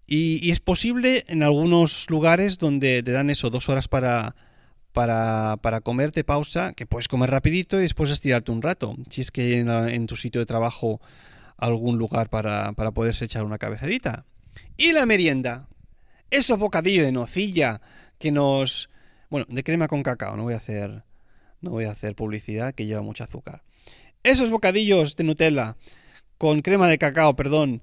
Y, 0.06 0.38
y 0.46 0.50
es 0.52 0.60
posible 0.60 1.24
en 1.28 1.42
algunos 1.42 2.08
lugares 2.10 2.58
donde 2.58 3.02
te 3.02 3.12
dan 3.12 3.30
eso, 3.30 3.50
dos 3.50 3.68
horas 3.68 3.88
para, 3.88 4.36
para, 4.92 5.56
para 5.60 5.80
comerte 5.80 6.24
pausa, 6.24 6.72
que 6.74 6.86
puedes 6.86 7.08
comer 7.08 7.30
rapidito 7.30 7.78
y 7.78 7.82
después 7.82 8.10
estirarte 8.10 8.52
un 8.52 8.62
rato. 8.62 8.96
Si 9.10 9.20
es 9.20 9.30
que 9.30 9.58
en, 9.58 9.68
en 9.68 10.06
tu 10.06 10.16
sitio 10.16 10.40
de 10.40 10.46
trabajo 10.46 11.00
algún 11.56 11.98
lugar 11.98 12.28
para, 12.28 12.72
para 12.72 12.92
poderse 12.92 13.24
echar 13.24 13.44
una 13.44 13.58
cabezadita. 13.58 14.24
Y 14.76 14.92
la 14.92 15.06
merienda. 15.06 15.68
Esos 16.30 16.58
bocadillos 16.58 17.04
de 17.04 17.12
nocilla 17.12 17.80
que 18.18 18.32
nos... 18.32 18.90
Bueno, 19.30 19.46
de 19.48 19.64
crema 19.64 19.88
con 19.88 20.02
cacao, 20.02 20.36
no 20.36 20.44
voy 20.44 20.54
a 20.54 20.58
hacer, 20.58 21.02
no 21.60 21.70
voy 21.70 21.84
a 21.86 21.90
hacer 21.90 22.14
publicidad 22.14 22.74
que 22.74 22.86
lleva 22.86 23.02
mucho 23.02 23.24
azúcar. 23.24 23.62
Esos 24.22 24.50
bocadillos 24.50 25.16
de 25.16 25.24
Nutella 25.24 25.76
con 26.38 26.62
crema 26.62 26.88
de 26.88 26.98
cacao, 26.98 27.34
perdón, 27.34 27.82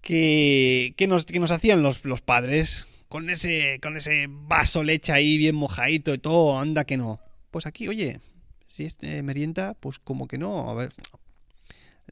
que, 0.00 0.94
que, 0.96 1.06
nos, 1.06 1.24
que 1.26 1.40
nos 1.40 1.50
hacían 1.50 1.82
los, 1.82 2.04
los 2.04 2.20
padres 2.20 2.86
con 3.08 3.28
ese, 3.30 3.78
con 3.82 3.96
ese 3.96 4.26
vaso 4.28 4.82
leche 4.82 5.12
ahí 5.12 5.36
bien 5.36 5.54
mojadito 5.54 6.14
y 6.14 6.18
todo, 6.18 6.58
anda 6.58 6.84
que 6.84 6.96
no. 6.96 7.20
Pues 7.50 7.66
aquí, 7.66 7.86
oye, 7.88 8.20
si 8.66 8.84
es 8.84 8.96
merienda, 9.22 9.74
pues 9.78 9.98
como 9.98 10.26
que 10.26 10.38
no. 10.38 10.70
A 10.70 10.74
ver, 10.74 10.94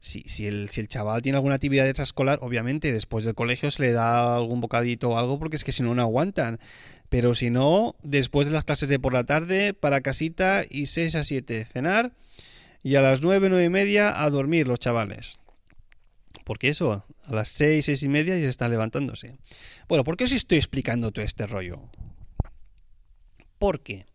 si, 0.01 0.23
si, 0.23 0.47
el, 0.47 0.69
si 0.69 0.81
el 0.81 0.87
chaval 0.87 1.21
tiene 1.21 1.37
alguna 1.37 1.55
actividad 1.55 1.87
extraescolar, 1.87 2.39
obviamente 2.41 2.91
después 2.91 3.23
del 3.23 3.35
colegio 3.35 3.69
se 3.69 3.83
le 3.83 3.91
da 3.91 4.35
algún 4.35 4.59
bocadito 4.59 5.11
o 5.11 5.17
algo 5.17 5.37
porque 5.37 5.55
es 5.55 5.63
que 5.63 5.71
si 5.71 5.83
no, 5.83 5.93
no 5.93 6.01
aguantan. 6.01 6.59
Pero 7.09 7.35
si 7.35 7.49
no, 7.49 7.95
después 8.01 8.47
de 8.47 8.53
las 8.53 8.63
clases 8.63 8.89
de 8.89 8.99
por 8.99 9.13
la 9.13 9.25
tarde, 9.25 9.73
para 9.73 10.01
casita 10.01 10.65
y 10.67 10.87
6 10.87 11.15
a 11.15 11.23
7 11.23 11.65
cenar 11.65 12.13
y 12.83 12.95
a 12.95 13.01
las 13.01 13.21
9, 13.21 13.49
9 13.49 13.65
y 13.65 13.69
media 13.69 14.23
a 14.23 14.29
dormir 14.29 14.67
los 14.67 14.79
chavales. 14.79 15.37
Porque 16.45 16.69
eso, 16.69 17.05
a 17.25 17.33
las 17.33 17.49
6, 17.49 17.85
6 17.85 18.03
y 18.03 18.09
media 18.09 18.39
ya 18.39 18.49
están 18.49 18.71
levantándose. 18.71 19.37
Bueno, 19.87 20.03
¿por 20.03 20.17
qué 20.17 20.23
os 20.23 20.31
estoy 20.31 20.57
explicando 20.57 21.11
todo 21.11 21.23
este 21.23 21.45
rollo? 21.45 21.79
Porque 23.59 24.05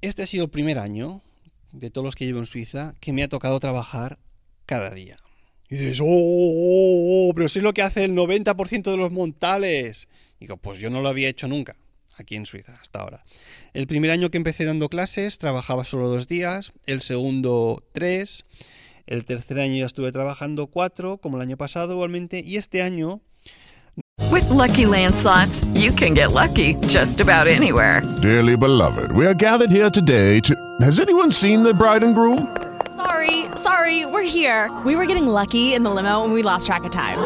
este 0.00 0.24
ha 0.24 0.26
sido 0.26 0.44
el 0.44 0.50
primer 0.50 0.78
año 0.78 1.22
de 1.70 1.90
todos 1.90 2.04
los 2.04 2.16
que 2.16 2.24
llevo 2.24 2.40
en 2.40 2.46
Suiza 2.46 2.94
que 2.98 3.12
me 3.12 3.22
ha 3.22 3.28
tocado 3.28 3.60
trabajar 3.60 4.18
cada 4.66 4.90
día. 4.90 5.16
Y 5.68 5.76
dices, 5.76 6.00
oh, 6.00 6.06
oh, 6.06 7.28
oh 7.28 7.34
pero 7.34 7.48
si 7.48 7.60
es 7.60 7.62
lo 7.62 7.72
que 7.72 7.82
hace 7.82 8.04
el 8.04 8.12
90% 8.12 8.90
de 8.90 8.96
los 8.96 9.10
montales. 9.10 10.08
digo, 10.38 10.56
pues 10.56 10.78
yo 10.78 10.90
no 10.90 11.00
lo 11.00 11.08
había 11.08 11.28
hecho 11.28 11.48
nunca 11.48 11.76
aquí 12.16 12.36
en 12.36 12.46
Suiza 12.46 12.78
hasta 12.80 13.00
ahora. 13.00 13.24
El 13.74 13.86
primer 13.86 14.10
año 14.10 14.30
que 14.30 14.38
empecé 14.38 14.64
dando 14.64 14.88
clases 14.88 15.38
trabajaba 15.38 15.84
solo 15.84 16.08
dos 16.08 16.28
días, 16.28 16.72
el 16.86 17.02
segundo 17.02 17.82
tres, 17.92 18.44
el 19.06 19.24
tercer 19.24 19.60
año 19.60 19.78
ya 19.78 19.86
estuve 19.86 20.12
trabajando 20.12 20.66
cuatro, 20.68 21.18
como 21.18 21.36
el 21.36 21.42
año 21.42 21.56
pasado 21.56 21.94
igualmente, 21.94 22.42
y 22.44 22.56
este 22.56 22.82
año... 22.82 23.20
With 24.30 24.48
lucky 24.48 24.86
landslots, 24.86 25.66
you 25.74 25.92
can 25.92 26.14
get 26.14 26.32
lucky 26.32 26.76
just 26.88 27.20
about 27.20 27.46
anywhere. 27.46 28.02
Dearly 28.22 28.56
beloved, 28.56 29.12
we 29.12 29.26
are 29.26 29.34
gathered 29.34 29.70
here 29.70 29.90
today 29.90 30.40
to... 30.40 30.54
Has 30.80 31.00
anyone 31.00 31.30
seen 31.30 31.62
the 31.62 31.74
bride 31.74 32.02
and 32.02 32.14
groom? 32.14 32.48
Sorry, 32.96 33.46
sorry, 33.56 34.06
we're 34.06 34.22
here. 34.22 34.70
We 34.84 34.96
were 34.96 35.06
getting 35.06 35.26
lucky 35.26 35.72
in 35.74 35.82
the 35.82 35.90
limo 35.90 36.24
and 36.24 36.32
we 36.32 36.42
lost 36.42 36.66
track 36.66 36.84
of 36.84 36.90
time. 36.90 37.18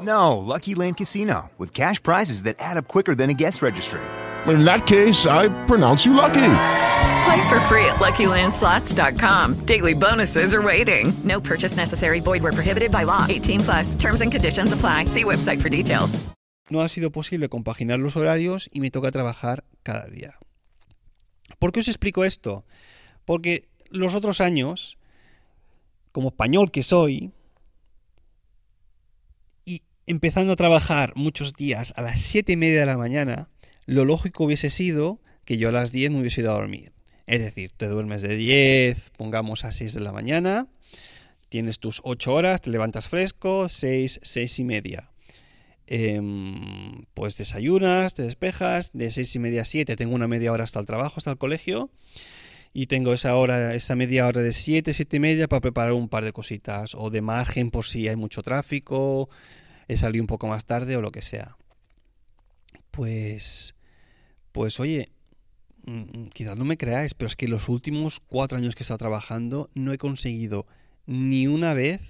No, 0.00 0.38
Lucky 0.38 0.74
Land 0.74 0.96
Casino, 0.96 1.50
with 1.58 1.74
cash 1.74 2.02
prizes 2.02 2.42
that 2.42 2.56
add 2.58 2.76
up 2.76 2.88
quicker 2.88 3.14
than 3.14 3.30
a 3.30 3.34
guest 3.34 3.60
registry. 3.62 4.00
In 4.46 4.64
that 4.64 4.86
case, 4.86 5.26
I 5.26 5.48
pronounce 5.66 6.04
you 6.06 6.14
lucky. 6.14 6.50
Play 7.24 7.48
for 7.48 7.60
free 7.68 7.86
at 7.86 7.96
LuckyLandSlots.com. 8.00 9.64
Daily 9.66 9.94
bonuses 9.94 10.54
are 10.54 10.62
waiting. 10.62 11.12
No 11.24 11.40
purchase 11.40 11.76
necessary. 11.76 12.20
Void 12.20 12.42
where 12.42 12.52
prohibited 12.52 12.90
by 12.90 13.04
law. 13.04 13.24
18 13.28 13.60
plus. 13.60 13.94
Terms 13.94 14.20
and 14.20 14.30
conditions 14.30 14.72
apply. 14.72 15.06
See 15.06 15.24
website 15.24 15.60
for 15.62 15.70
details. 15.70 16.18
No 16.70 16.80
ha 16.80 16.88
sido 16.88 17.10
posible 17.10 17.48
compaginar 17.48 17.98
los 17.98 18.16
horarios 18.16 18.68
y 18.72 18.80
me 18.80 18.90
toca 18.90 19.10
trabajar 19.10 19.64
cada 19.82 20.06
día. 20.06 20.38
¿Por 21.58 21.72
qué 21.72 21.80
os 21.80 21.88
explico 21.88 22.24
esto? 22.24 22.64
Porque 23.24 23.68
los 23.94 24.14
otros 24.14 24.40
años, 24.40 24.98
como 26.12 26.28
español 26.28 26.70
que 26.70 26.82
soy, 26.82 27.32
y 29.64 29.82
empezando 30.06 30.52
a 30.52 30.56
trabajar 30.56 31.12
muchos 31.16 31.54
días 31.54 31.92
a 31.96 32.02
las 32.02 32.20
7 32.20 32.52
y 32.52 32.56
media 32.56 32.80
de 32.80 32.86
la 32.86 32.98
mañana, 32.98 33.48
lo 33.86 34.04
lógico 34.04 34.44
hubiese 34.44 34.70
sido 34.70 35.20
que 35.44 35.58
yo 35.58 35.68
a 35.68 35.72
las 35.72 35.92
10 35.92 36.12
me 36.12 36.20
hubiese 36.20 36.40
ido 36.40 36.50
a 36.50 36.58
dormir. 36.58 36.92
Es 37.26 37.40
decir, 37.40 37.70
te 37.76 37.86
duermes 37.86 38.22
de 38.22 38.36
10, 38.36 39.10
pongamos 39.16 39.64
a 39.64 39.72
6 39.72 39.94
de 39.94 40.00
la 40.00 40.12
mañana, 40.12 40.66
tienes 41.48 41.78
tus 41.78 42.00
8 42.04 42.34
horas, 42.34 42.60
te 42.60 42.70
levantas 42.70 43.08
fresco, 43.08 43.68
6, 43.68 44.20
6 44.22 44.58
y 44.58 44.64
media. 44.64 45.10
Eh, 45.86 46.20
pues 47.12 47.36
desayunas, 47.36 48.14
te 48.14 48.22
despejas, 48.22 48.90
de 48.92 49.10
6 49.10 49.36
y 49.36 49.38
media 49.38 49.62
a 49.62 49.64
7 49.66 49.96
tengo 49.96 50.14
una 50.14 50.28
media 50.28 50.50
hora 50.52 50.64
hasta 50.64 50.80
el 50.80 50.86
trabajo, 50.86 51.14
hasta 51.18 51.30
el 51.30 51.38
colegio, 51.38 51.90
y 52.74 52.88
tengo 52.88 53.14
esa 53.14 53.34
hora, 53.36 53.74
esa 53.74 53.96
media 53.96 54.26
hora 54.26 54.42
de 54.42 54.52
7, 54.52 54.92
7 54.92 55.16
y 55.16 55.20
media 55.20 55.48
para 55.48 55.60
preparar 55.60 55.94
un 55.94 56.10
par 56.10 56.24
de 56.24 56.32
cositas, 56.34 56.94
o 56.94 57.08
de 57.08 57.22
margen 57.22 57.70
por 57.70 57.86
si 57.86 58.08
hay 58.08 58.16
mucho 58.16 58.42
tráfico, 58.42 59.30
he 59.88 59.96
salido 59.96 60.22
un 60.22 60.26
poco 60.26 60.48
más 60.48 60.66
tarde 60.66 60.96
o 60.96 61.00
lo 61.00 61.10
que 61.10 61.22
sea. 61.22 61.56
Pues, 62.90 63.74
pues 64.52 64.78
oye, 64.78 65.08
Mm, 65.86 66.28
quizás 66.32 66.56
no 66.56 66.64
me 66.64 66.78
creáis, 66.78 67.12
pero 67.12 67.26
es 67.26 67.36
que 67.36 67.46
los 67.46 67.68
últimos 67.68 68.20
cuatro 68.20 68.56
años 68.56 68.74
que 68.74 68.82
he 68.82 68.84
estado 68.84 68.98
trabajando 68.98 69.70
no 69.74 69.92
he 69.92 69.98
conseguido 69.98 70.66
ni 71.06 71.46
una 71.46 71.74
vez, 71.74 72.00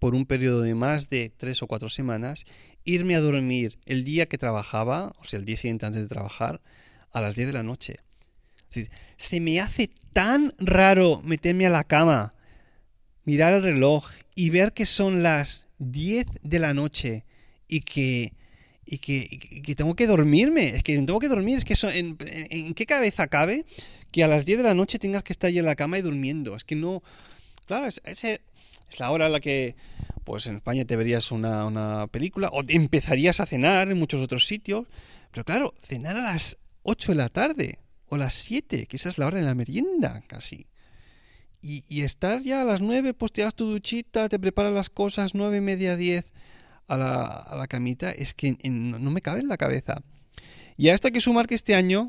por 0.00 0.16
un 0.16 0.26
periodo 0.26 0.62
de 0.62 0.74
más 0.74 1.08
de 1.08 1.30
tres 1.30 1.62
o 1.62 1.68
cuatro 1.68 1.88
semanas, 1.88 2.44
irme 2.84 3.14
a 3.14 3.20
dormir 3.20 3.78
el 3.86 4.02
día 4.02 4.26
que 4.26 4.38
trabajaba, 4.38 5.14
o 5.20 5.24
sea, 5.24 5.38
el 5.38 5.44
día 5.44 5.56
siguiente 5.56 5.86
antes 5.86 6.02
de 6.02 6.08
trabajar, 6.08 6.60
a 7.12 7.20
las 7.20 7.36
10 7.36 7.48
de 7.48 7.52
la 7.52 7.62
noche. 7.62 8.00
Es 8.68 8.74
decir, 8.74 8.90
se 9.16 9.38
me 9.38 9.60
hace 9.60 9.90
tan 10.12 10.54
raro 10.58 11.22
meterme 11.24 11.66
a 11.66 11.70
la 11.70 11.84
cama, 11.84 12.34
mirar 13.24 13.54
el 13.54 13.62
reloj 13.62 14.06
y 14.34 14.50
ver 14.50 14.72
que 14.72 14.86
son 14.86 15.22
las 15.22 15.68
10 15.78 16.26
de 16.42 16.58
la 16.58 16.74
noche 16.74 17.24
y 17.68 17.80
que 17.80 18.32
y 18.84 18.98
que, 18.98 19.74
tengo 19.74 19.94
que 19.94 20.06
dormirme. 20.06 20.70
Es 20.70 20.82
que 20.82 20.94
tengo 20.96 21.18
que 21.18 21.28
dormir. 21.28 21.58
Es 21.58 21.64
que 21.64 21.74
eso, 21.74 21.88
en, 21.90 22.16
qué 22.16 22.86
cabeza 22.86 23.26
cabe 23.28 23.64
que 24.10 24.24
a 24.24 24.28
las 24.28 24.44
10 24.44 24.58
de 24.58 24.64
la 24.64 24.74
noche 24.74 24.98
tengas 24.98 25.22
que 25.22 25.32
estar 25.32 25.48
ahí 25.48 25.58
en 25.58 25.64
la 25.64 25.76
cama 25.76 25.98
y 25.98 26.02
durmiendo? 26.02 26.56
Es 26.56 26.64
que 26.64 26.76
no. 26.76 27.02
Claro, 27.66 27.86
es, 27.86 28.02
es, 28.04 28.40
la 28.98 29.10
hora 29.10 29.26
en 29.26 29.32
la 29.32 29.40
que, 29.40 29.76
pues 30.24 30.46
en 30.46 30.56
España 30.56 30.84
te 30.84 30.96
verías 30.96 31.30
una, 31.32 31.64
una 31.64 32.06
película 32.08 32.48
o 32.52 32.62
empezarías 32.68 33.40
a 33.40 33.46
cenar 33.46 33.90
en 33.90 33.98
muchos 33.98 34.20
otros 34.20 34.46
sitios. 34.46 34.86
Pero 35.30 35.44
claro, 35.44 35.74
cenar 35.80 36.16
a 36.16 36.22
las 36.22 36.58
8 36.82 37.12
de 37.12 37.16
la 37.16 37.28
tarde 37.28 37.78
o 38.12 38.18
las 38.18 38.34
7, 38.34 38.86
que 38.86 38.96
esa 38.96 39.08
es 39.08 39.16
la 39.16 39.26
hora 39.26 39.38
de 39.38 39.46
la 39.46 39.54
merienda 39.54 40.22
casi. 40.26 40.66
Y, 41.62 41.82
y 41.88 42.02
estar 42.02 42.42
ya 42.42 42.60
a 42.60 42.64
las 42.66 42.82
9, 42.82 43.14
pues 43.14 43.32
te 43.32 43.40
das 43.40 43.54
tu 43.54 43.64
duchita, 43.64 44.28
te 44.28 44.38
preparas 44.38 44.74
las 44.74 44.90
cosas, 44.90 45.34
9 45.34 45.56
y 45.56 45.60
media, 45.62 45.96
10 45.96 46.26
a 46.88 46.98
la, 46.98 47.24
a 47.24 47.56
la 47.56 47.66
camita 47.68 48.10
es 48.10 48.34
que 48.34 48.54
no 48.68 49.10
me 49.10 49.22
cabe 49.22 49.40
en 49.40 49.48
la 49.48 49.56
cabeza. 49.56 50.02
Y 50.76 50.90
a 50.90 50.98
que 50.98 51.20
sumar 51.22 51.46
que 51.46 51.54
este 51.54 51.74
año 51.74 52.08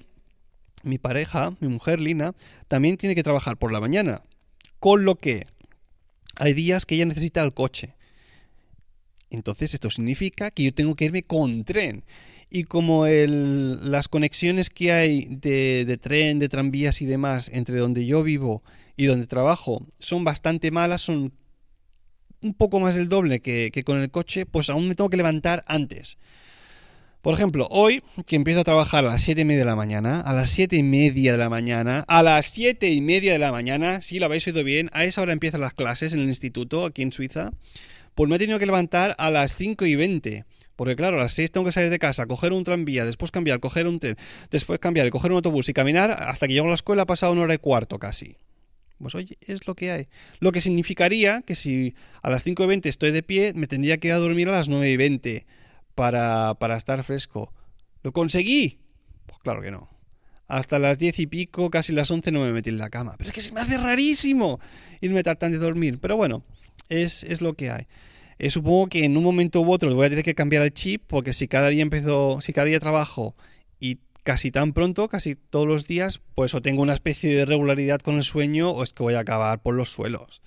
mi 0.83 0.97
pareja, 0.97 1.55
mi 1.61 1.69
mujer 1.69 2.01
Lina, 2.01 2.35
también 2.67 2.97
tiene 2.97 3.15
que 3.15 3.23
trabajar 3.23 3.55
por 3.55 3.71
la 3.71 3.79
mañana. 3.79 4.23
Con 4.79 5.05
lo 5.05 5.15
que 5.15 5.45
hay 6.35 6.51
días 6.51 6.85
que 6.85 6.95
ella 6.95 7.05
necesita 7.05 7.41
el 7.43 7.53
coche. 7.53 7.95
Entonces 9.29 9.73
esto 9.73 9.89
significa 9.89 10.51
que 10.51 10.63
yo 10.63 10.73
tengo 10.73 10.95
que 10.95 11.05
irme 11.05 11.23
con 11.23 11.63
tren. 11.63 12.03
Y 12.55 12.65
como 12.65 13.07
el, 13.07 13.89
las 13.89 14.07
conexiones 14.07 14.69
que 14.69 14.91
hay 14.91 15.25
de, 15.25 15.85
de, 15.85 15.97
tren, 15.97 16.37
de 16.37 16.49
tranvías 16.49 17.01
y 17.01 17.07
demás 17.07 17.49
entre 17.51 17.79
donde 17.79 18.05
yo 18.05 18.21
vivo 18.21 18.61
y 18.95 19.07
donde 19.07 19.25
trabajo 19.25 19.87
son 19.97 20.23
bastante 20.23 20.69
malas, 20.69 21.01
son 21.01 21.33
un 22.43 22.53
poco 22.53 22.79
más 22.79 22.95
del 22.95 23.09
doble 23.09 23.41
que, 23.41 23.71
con 23.83 23.99
el 23.99 24.11
coche, 24.11 24.45
pues 24.45 24.69
aún 24.69 24.87
me 24.87 24.95
tengo 24.95 25.09
que 25.09 25.17
levantar 25.17 25.63
antes. 25.67 26.17
Por 27.21 27.33
ejemplo, 27.33 27.67
hoy 27.71 28.03
que 28.27 28.35
empiezo 28.35 28.59
a 28.59 28.65
trabajar 28.65 29.05
a 29.05 29.09
las 29.09 29.23
7 29.23 29.41
y 29.41 29.45
media 29.45 29.61
de 29.61 29.65
la 29.65 29.77
mañana, 29.77 30.19
a 30.19 30.33
las 30.33 30.49
7 30.49 30.75
y 30.75 30.83
media 30.83 31.31
de 31.31 31.37
la 31.37 31.49
mañana, 31.49 32.03
a 32.07 32.21
las 32.21 32.47
7 32.47 32.91
y 32.91 32.99
media 32.99 33.31
de 33.31 33.39
la 33.39 33.53
mañana, 33.53 34.01
si 34.01 34.19
lo 34.19 34.25
habéis 34.25 34.45
oído 34.45 34.63
bien, 34.63 34.89
a 34.91 35.05
esa 35.05 35.21
hora 35.21 35.31
empiezan 35.31 35.61
las 35.61 35.73
clases 35.73 36.13
en 36.13 36.19
el 36.19 36.27
instituto 36.27 36.85
aquí 36.85 37.01
en 37.01 37.13
Suiza, 37.13 37.51
pues 38.13 38.29
me 38.29 38.35
he 38.35 38.39
tenido 38.39 38.59
que 38.59 38.65
levantar 38.65 39.15
a 39.17 39.29
las 39.29 39.55
5 39.55 39.85
y 39.85 39.95
20, 39.95 40.45
Porque 40.75 40.95
claro, 40.95 41.19
a 41.19 41.23
las 41.23 41.33
6 41.33 41.51
tengo 41.51 41.65
que 41.65 41.71
salir 41.71 41.89
de 41.89 41.99
casa, 41.99 42.25
coger 42.25 42.51
un 42.53 42.63
tranvía, 42.63 43.05
después 43.05 43.31
cambiar, 43.31 43.59
coger 43.59 43.87
un 43.87 43.99
tren, 43.99 44.17
después 44.49 44.79
cambiar 44.79 45.05
y 45.07 45.11
coger 45.11 45.31
un 45.31 45.37
autobús 45.37 45.69
y 45.69 45.73
caminar 45.73 46.11
hasta 46.11 46.47
que 46.47 46.53
llego 46.53 46.65
a 46.65 46.69
la 46.69 46.75
escuela 46.75 47.03
ha 47.03 47.05
pasado 47.05 47.33
una 47.33 47.43
hora 47.43 47.53
y 47.53 47.59
cuarto 47.59 47.99
casi. 47.99 48.37
Pues 48.99 49.15
oye, 49.15 49.37
es 49.41 49.67
lo 49.67 49.75
que 49.75 49.91
hay. 49.91 50.07
Lo 50.39 50.51
que 50.51 50.61
significaría 50.61 51.41
que 51.41 51.55
si 51.55 51.93
a 52.21 52.29
las 52.29 52.43
5 52.43 52.63
y 52.63 52.67
20 52.67 52.89
estoy 52.89 53.11
de 53.11 53.21
pie, 53.21 53.53
me 53.53 53.67
tendría 53.67 53.97
que 53.97 54.07
ir 54.07 54.13
a 54.13 54.17
dormir 54.17 54.47
a 54.47 54.53
las 54.53 54.69
9 54.69 54.89
y 54.89 54.97
20 54.97 55.45
para, 55.93 56.55
para 56.55 56.77
estar 56.77 57.03
fresco. 57.03 57.53
¿Lo 58.01 58.11
conseguí? 58.11 58.79
Pues 59.25 59.39
claro 59.39 59.61
que 59.61 59.71
no. 59.71 59.89
Hasta 60.47 60.79
las 60.79 60.97
10 60.97 61.19
y 61.19 61.27
pico, 61.27 61.69
casi 61.69 61.93
las 61.93 62.09
11 62.11 62.31
no 62.31 62.41
me 62.41 62.51
metí 62.51 62.69
en 62.69 62.77
la 62.77 62.89
cama. 62.89 63.15
Pero 63.17 63.29
es 63.29 63.33
que 63.33 63.41
se 63.41 63.53
me 63.53 63.61
hace 63.61 63.77
rarísimo 63.77 64.59
irme 65.01 65.23
tan 65.23 65.51
de 65.51 65.57
dormir. 65.57 65.99
Pero 66.01 66.15
bueno, 66.15 66.43
es, 66.89 67.23
es 67.23 67.41
lo 67.41 67.53
que 67.53 67.71
hay. 67.71 67.87
Eh, 68.43 68.49
supongo 68.49 68.87
que 68.87 69.05
en 69.05 69.15
un 69.15 69.23
momento 69.23 69.61
u 69.61 69.71
otro 69.71 69.95
voy 69.95 70.05
a 70.05 70.09
tener 70.09 70.25
que 70.25 70.35
cambiar 70.35 70.63
el 70.63 70.73
chip 70.73 71.01
porque 71.07 71.31
si 71.31 71.47
cada 71.47 71.69
día 71.69 71.81
empiezo, 71.81 72.41
si 72.41 72.51
cada 72.51 72.65
día 72.65 72.77
trabajo 72.81 73.37
y 73.79 73.99
casi 74.23 74.51
tan 74.51 74.73
pronto, 74.73 75.07
casi 75.07 75.35
todos 75.35 75.65
los 75.65 75.87
días, 75.87 76.19
pues 76.35 76.53
o 76.53 76.61
tengo 76.61 76.81
una 76.81 76.93
especie 76.93 77.33
de 77.33 77.45
regularidad 77.45 78.01
con 78.01 78.15
el 78.17 78.25
sueño 78.25 78.71
o 78.71 78.83
es 78.83 78.91
que 78.91 79.01
voy 79.01 79.13
a 79.13 79.19
acabar 79.19 79.61
por 79.61 79.75
los 79.75 79.91
suelos. 79.91 80.41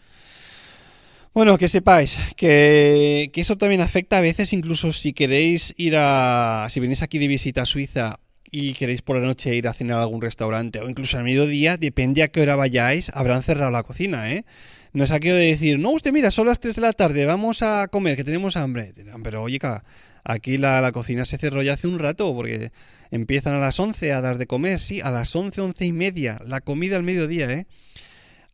Bueno, 1.32 1.56
que 1.56 1.68
sepáis 1.68 2.18
que, 2.36 3.30
que 3.32 3.40
eso 3.40 3.56
también 3.56 3.80
afecta 3.80 4.18
a 4.18 4.20
veces, 4.20 4.52
incluso 4.52 4.92
si 4.92 5.14
queréis 5.14 5.72
ir 5.78 5.94
a. 5.96 6.66
Si 6.68 6.80
venís 6.80 7.00
aquí 7.00 7.18
de 7.18 7.28
visita 7.28 7.62
a 7.62 7.66
Suiza 7.66 8.20
y 8.50 8.74
queréis 8.74 9.00
por 9.00 9.16
la 9.16 9.24
noche 9.26 9.56
ir 9.56 9.68
a 9.68 9.72
cenar 9.72 10.00
a 10.00 10.02
algún 10.02 10.20
restaurante 10.20 10.80
o 10.80 10.90
incluso 10.90 11.16
al 11.16 11.24
mediodía, 11.24 11.78
depende 11.78 12.22
a 12.22 12.28
qué 12.28 12.42
hora 12.42 12.56
vayáis, 12.56 13.10
habrán 13.14 13.42
cerrado 13.42 13.70
la 13.70 13.84
cocina, 13.84 14.30
¿eh? 14.30 14.44
No 14.96 15.04
es 15.04 15.10
aquello 15.10 15.34
de 15.34 15.48
decir, 15.48 15.78
no, 15.78 15.90
usted 15.90 16.10
mira, 16.10 16.30
son 16.30 16.46
las 16.46 16.58
3 16.58 16.76
de 16.76 16.80
la 16.80 16.94
tarde, 16.94 17.26
vamos 17.26 17.60
a 17.60 17.86
comer, 17.88 18.16
que 18.16 18.24
tenemos 18.24 18.56
hambre. 18.56 18.94
Pero 19.22 19.42
oye, 19.42 19.58
aquí 20.24 20.56
la, 20.56 20.80
la, 20.80 20.90
cocina 20.90 21.26
se 21.26 21.36
cerró 21.36 21.62
ya 21.62 21.74
hace 21.74 21.86
un 21.86 21.98
rato, 21.98 22.34
porque 22.34 22.72
empiezan 23.10 23.52
a 23.52 23.58
las 23.58 23.78
11 23.78 24.14
a 24.14 24.22
dar 24.22 24.38
de 24.38 24.46
comer, 24.46 24.80
sí, 24.80 25.02
a 25.02 25.10
las 25.10 25.36
11, 25.36 25.60
11 25.60 25.84
y 25.84 25.92
media, 25.92 26.40
la 26.46 26.62
comida 26.62 26.96
al 26.96 27.02
mediodía, 27.02 27.50
¿eh? 27.50 27.66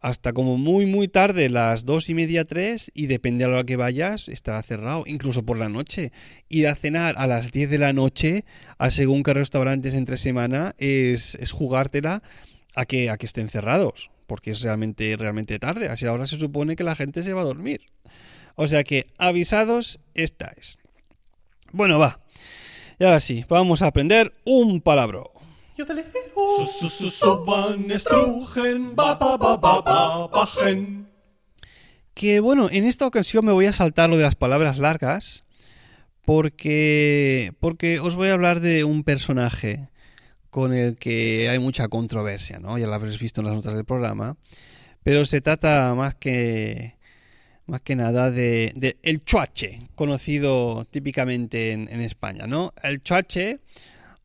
Hasta 0.01 0.33
como 0.33 0.59
muy, 0.59 0.85
muy 0.85 1.07
tarde, 1.07 1.49
las 1.49 1.85
2 1.85 2.11
y 2.11 2.15
media, 2.15 2.45
3, 2.45 2.91
y 2.93 3.07
depende 3.07 3.45
a 3.45 3.47
la 3.47 3.55
hora 3.59 3.65
que 3.65 3.77
vayas, 3.77 4.29
estará 4.29 4.65
cerrado, 4.65 5.05
incluso 5.07 5.45
por 5.45 5.59
la 5.59 5.69
noche. 5.69 6.11
Ir 6.49 6.67
a 6.67 6.75
cenar 6.75 7.15
a 7.19 7.29
las 7.29 7.53
10 7.53 7.71
de 7.71 7.79
la 7.79 7.93
noche, 7.93 8.45
a 8.79 8.91
según 8.91 9.23
qué 9.23 9.33
restaurantes 9.33 9.95
entre 9.95 10.19
semana, 10.19 10.75
es, 10.79 11.37
es 11.37 11.53
jugártela 11.53 12.21
a 12.75 12.85
que, 12.85 13.11
a 13.11 13.17
que 13.17 13.27
estén 13.27 13.49
cerrados 13.49 14.12
porque 14.33 14.53
es 14.53 14.63
realmente, 14.63 15.15
realmente 15.19 15.59
tarde. 15.59 15.91
Así 15.91 16.07
ahora 16.07 16.27
se 16.27 16.39
supone 16.39 16.75
que 16.75 16.85
la 16.85 16.97
gente 16.97 17.23
se 17.23 17.35
va 17.35 17.43
a 17.43 17.45
dormir. 17.45 17.83
O 18.55 18.67
sea 18.67 18.83
que 18.83 19.13
avisados 19.19 20.01
estáis. 20.15 20.79
Bueno, 21.71 21.99
va. 21.99 22.19
Y 22.99 23.05
ahora 23.05 23.21
sí, 23.21 23.45
vamos 23.51 23.83
a 23.83 23.89
aprender 23.89 24.33
un 24.47 24.81
palabro. 24.81 25.33
Que 32.15 32.41
bueno, 32.41 32.71
en 32.71 32.85
esta 32.85 33.07
ocasión 33.07 33.45
me 33.45 33.53
voy 33.53 33.67
a 33.67 33.75
saltar 33.75 34.09
lo 34.09 34.17
de 34.17 34.23
las 34.23 34.35
palabras 34.35 34.79
largas 34.79 35.45
porque 36.25 37.53
porque 37.61 38.01
os 38.01 38.17
voy 38.17 38.31
a 38.31 38.33
hablar 38.33 38.61
de 38.61 38.85
un 38.85 39.05
personaje 39.05 39.91
con 40.53 40.75
el 40.75 40.97
que 40.97 41.49
hay 41.49 41.59
mucha 41.59 41.89
controversia, 41.89 42.59
¿no? 42.59 42.77
Ya 42.77 42.87
lo 42.87 42.93
habréis 42.93 43.19
visto 43.19 43.41
en 43.41 43.47
las 43.47 43.55
notas 43.55 43.75
del 43.75 43.87
programa. 43.87 44.37
Pero 45.03 45.25
se 45.25 45.41
trata 45.41 45.95
más 45.95 46.15
que, 46.15 46.97
más 47.65 47.81
que 47.81 47.97
nada 47.97 48.31
de, 48.31 48.99
el 49.03 49.25
chuache, 49.25 49.89
conocido 49.95 50.85
típicamente 50.91 51.73
en, 51.73 51.89
España, 52.03 52.47
¿no? 52.47 52.75
El 52.83 53.03
chuache, 53.03 53.61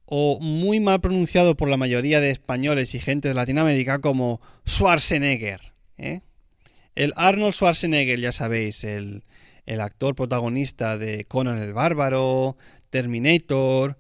o 0.06 0.38
muy 0.42 0.82
mal 0.82 1.00
pronunciado 1.00 1.56
por 1.56 1.70
la 1.70 1.78
mayoría 1.78 2.20
de 2.20 2.32
españoles 2.32 2.94
y 2.94 3.00
gente 3.00 3.30
de 3.30 3.34
Latinoamérica 3.34 4.00
como 4.00 4.42
Schwarzenegger, 4.68 5.72
¿eh? 5.98 6.20
El 6.96 7.14
Arnold 7.16 7.54
Schwarzenegger, 7.54 8.20
ya 8.20 8.34
sabéis, 8.34 8.84
el, 8.84 9.24
el 9.66 9.80
actor 9.80 10.14
protagonista 10.14 10.98
de 10.98 11.24
Conan 11.24 11.58
el 11.58 11.72
Bárbaro, 11.72 12.58
Terminator, 12.90 13.98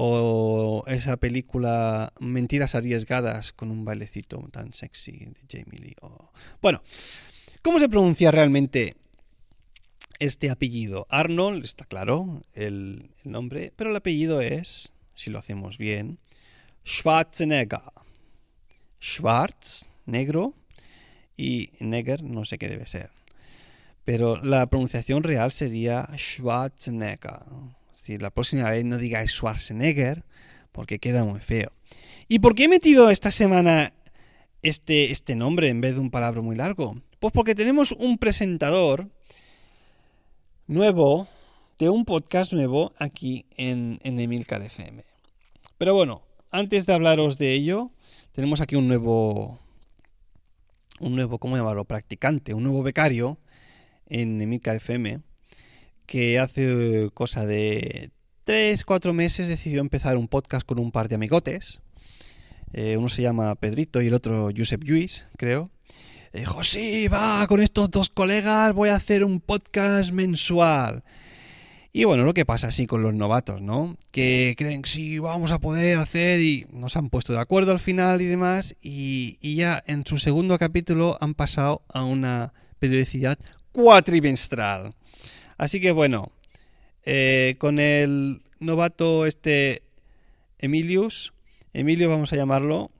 o 0.00 0.84
esa 0.86 1.16
película 1.16 2.12
Mentiras 2.20 2.76
arriesgadas 2.76 3.52
con 3.52 3.72
un 3.72 3.84
bailecito 3.84 4.38
tan 4.52 4.72
sexy 4.72 5.10
de 5.10 5.40
Jamie 5.50 5.80
Lee. 5.80 5.96
Bueno, 6.62 6.82
¿cómo 7.62 7.80
se 7.80 7.88
pronuncia 7.88 8.30
realmente 8.30 8.94
este 10.20 10.50
apellido? 10.50 11.08
Arnold, 11.10 11.64
está 11.64 11.84
claro 11.84 12.44
el, 12.54 13.10
nombre, 13.24 13.72
pero 13.74 13.90
el 13.90 13.96
apellido 13.96 14.40
es, 14.40 14.92
si 15.16 15.30
lo 15.30 15.40
hacemos 15.40 15.78
bien, 15.78 16.20
Schwarzenegger. 16.86 17.80
Schwarz, 19.02 19.84
negro, 20.06 20.54
y 21.36 21.70
Neger, 21.80 22.22
no 22.22 22.44
sé 22.44 22.56
qué 22.56 22.68
debe 22.68 22.86
ser. 22.86 23.10
Pero 24.04 24.36
la 24.36 24.64
pronunciación 24.68 25.24
real 25.24 25.50
sería 25.50 26.08
Schwarzenegger 26.16 27.42
la 28.16 28.30
próxima 28.30 28.70
vez 28.70 28.84
no 28.84 28.96
digáis 28.96 29.32
Schwarzenegger, 29.32 30.24
porque 30.72 30.98
queda 30.98 31.24
muy 31.24 31.40
feo. 31.40 31.70
¿Y 32.28 32.38
por 32.38 32.54
qué 32.54 32.64
he 32.64 32.68
metido 32.68 33.10
esta 33.10 33.30
semana 33.30 33.92
este, 34.62 35.12
este 35.12 35.34
nombre 35.34 35.68
en 35.68 35.80
vez 35.80 35.94
de 35.94 36.00
un 36.00 36.10
palabra 36.10 36.40
muy 36.40 36.56
largo? 36.56 37.02
Pues 37.18 37.32
porque 37.32 37.54
tenemos 37.54 37.92
un 37.92 38.18
presentador 38.18 39.10
nuevo, 40.66 41.28
de 41.78 41.88
un 41.88 42.04
podcast 42.04 42.52
nuevo 42.52 42.92
aquí 42.98 43.46
en, 43.56 43.98
en 44.02 44.18
Emilcar 44.18 44.62
FM. 44.62 45.04
Pero 45.76 45.94
bueno, 45.94 46.22
antes 46.50 46.86
de 46.86 46.94
hablaros 46.94 47.38
de 47.38 47.52
ello, 47.52 47.90
tenemos 48.32 48.60
aquí 48.60 48.76
un 48.76 48.88
nuevo, 48.88 49.58
un 51.00 51.14
nuevo, 51.14 51.38
¿cómo 51.38 51.56
llamarlo? 51.56 51.84
Practicante, 51.84 52.54
un 52.54 52.64
nuevo 52.64 52.82
becario 52.82 53.38
en 54.06 54.40
Emilcar 54.40 54.76
FM 54.76 55.20
que 56.08 56.38
hace 56.38 57.10
cosa 57.12 57.44
de 57.44 58.10
3, 58.44 58.82
4 58.84 59.12
meses 59.12 59.46
decidió 59.46 59.82
empezar 59.82 60.16
un 60.16 60.26
podcast 60.26 60.66
con 60.66 60.78
un 60.78 60.90
par 60.90 61.06
de 61.06 61.16
amigotes. 61.16 61.82
Eh, 62.72 62.96
uno 62.96 63.10
se 63.10 63.20
llama 63.20 63.54
Pedrito 63.56 64.00
y 64.00 64.06
el 64.06 64.14
otro 64.14 64.48
Josep 64.56 64.82
Lluís, 64.84 65.26
creo. 65.36 65.70
dijo, 66.32 66.64
sí, 66.64 67.08
va, 67.08 67.46
con 67.46 67.60
estos 67.60 67.90
dos 67.90 68.08
colegas 68.08 68.72
voy 68.72 68.88
a 68.88 68.96
hacer 68.96 69.22
un 69.22 69.38
podcast 69.40 70.10
mensual. 70.10 71.04
Y 71.92 72.04
bueno, 72.04 72.24
lo 72.24 72.32
que 72.32 72.46
pasa 72.46 72.68
así 72.68 72.86
con 72.86 73.02
los 73.02 73.12
novatos, 73.12 73.60
¿no? 73.60 73.98
Que 74.10 74.54
creen 74.56 74.80
que 74.80 74.88
sí, 74.88 75.18
vamos 75.18 75.52
a 75.52 75.58
poder 75.58 75.98
hacer 75.98 76.40
y 76.40 76.66
nos 76.72 76.96
han 76.96 77.10
puesto 77.10 77.34
de 77.34 77.40
acuerdo 77.40 77.72
al 77.72 77.80
final 77.80 78.22
y 78.22 78.26
demás. 78.26 78.74
Y, 78.80 79.36
y 79.42 79.56
ya 79.56 79.82
en 79.86 80.06
su 80.06 80.16
segundo 80.16 80.58
capítulo 80.58 81.18
han 81.20 81.34
pasado 81.34 81.82
a 81.88 82.02
una 82.02 82.54
periodicidad 82.78 83.38
cuatrimestral. 83.72 84.94
Así 85.58 85.80
que 85.80 85.90
bueno, 85.90 86.30
eh, 87.04 87.56
con 87.58 87.80
el 87.80 88.42
novato 88.60 89.26
este 89.26 89.82
Emilius, 90.58 91.32
Emilio 91.72 92.08
vamos 92.08 92.32
a 92.32 92.36
llamarlo, 92.36 92.90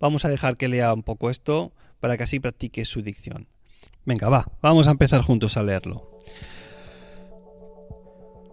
vamos 0.00 0.24
a 0.24 0.28
dejar 0.28 0.56
que 0.56 0.68
lea 0.68 0.92
un 0.92 1.04
poco 1.04 1.30
esto 1.30 1.72
para 2.00 2.16
que 2.16 2.24
así 2.24 2.40
practique 2.40 2.84
su 2.84 3.00
dicción. 3.00 3.46
Venga, 4.04 4.28
va, 4.28 4.50
vamos 4.60 4.88
a 4.88 4.90
empezar 4.90 5.22
juntos 5.22 5.56
a 5.56 5.62
leerlo. 5.62 6.10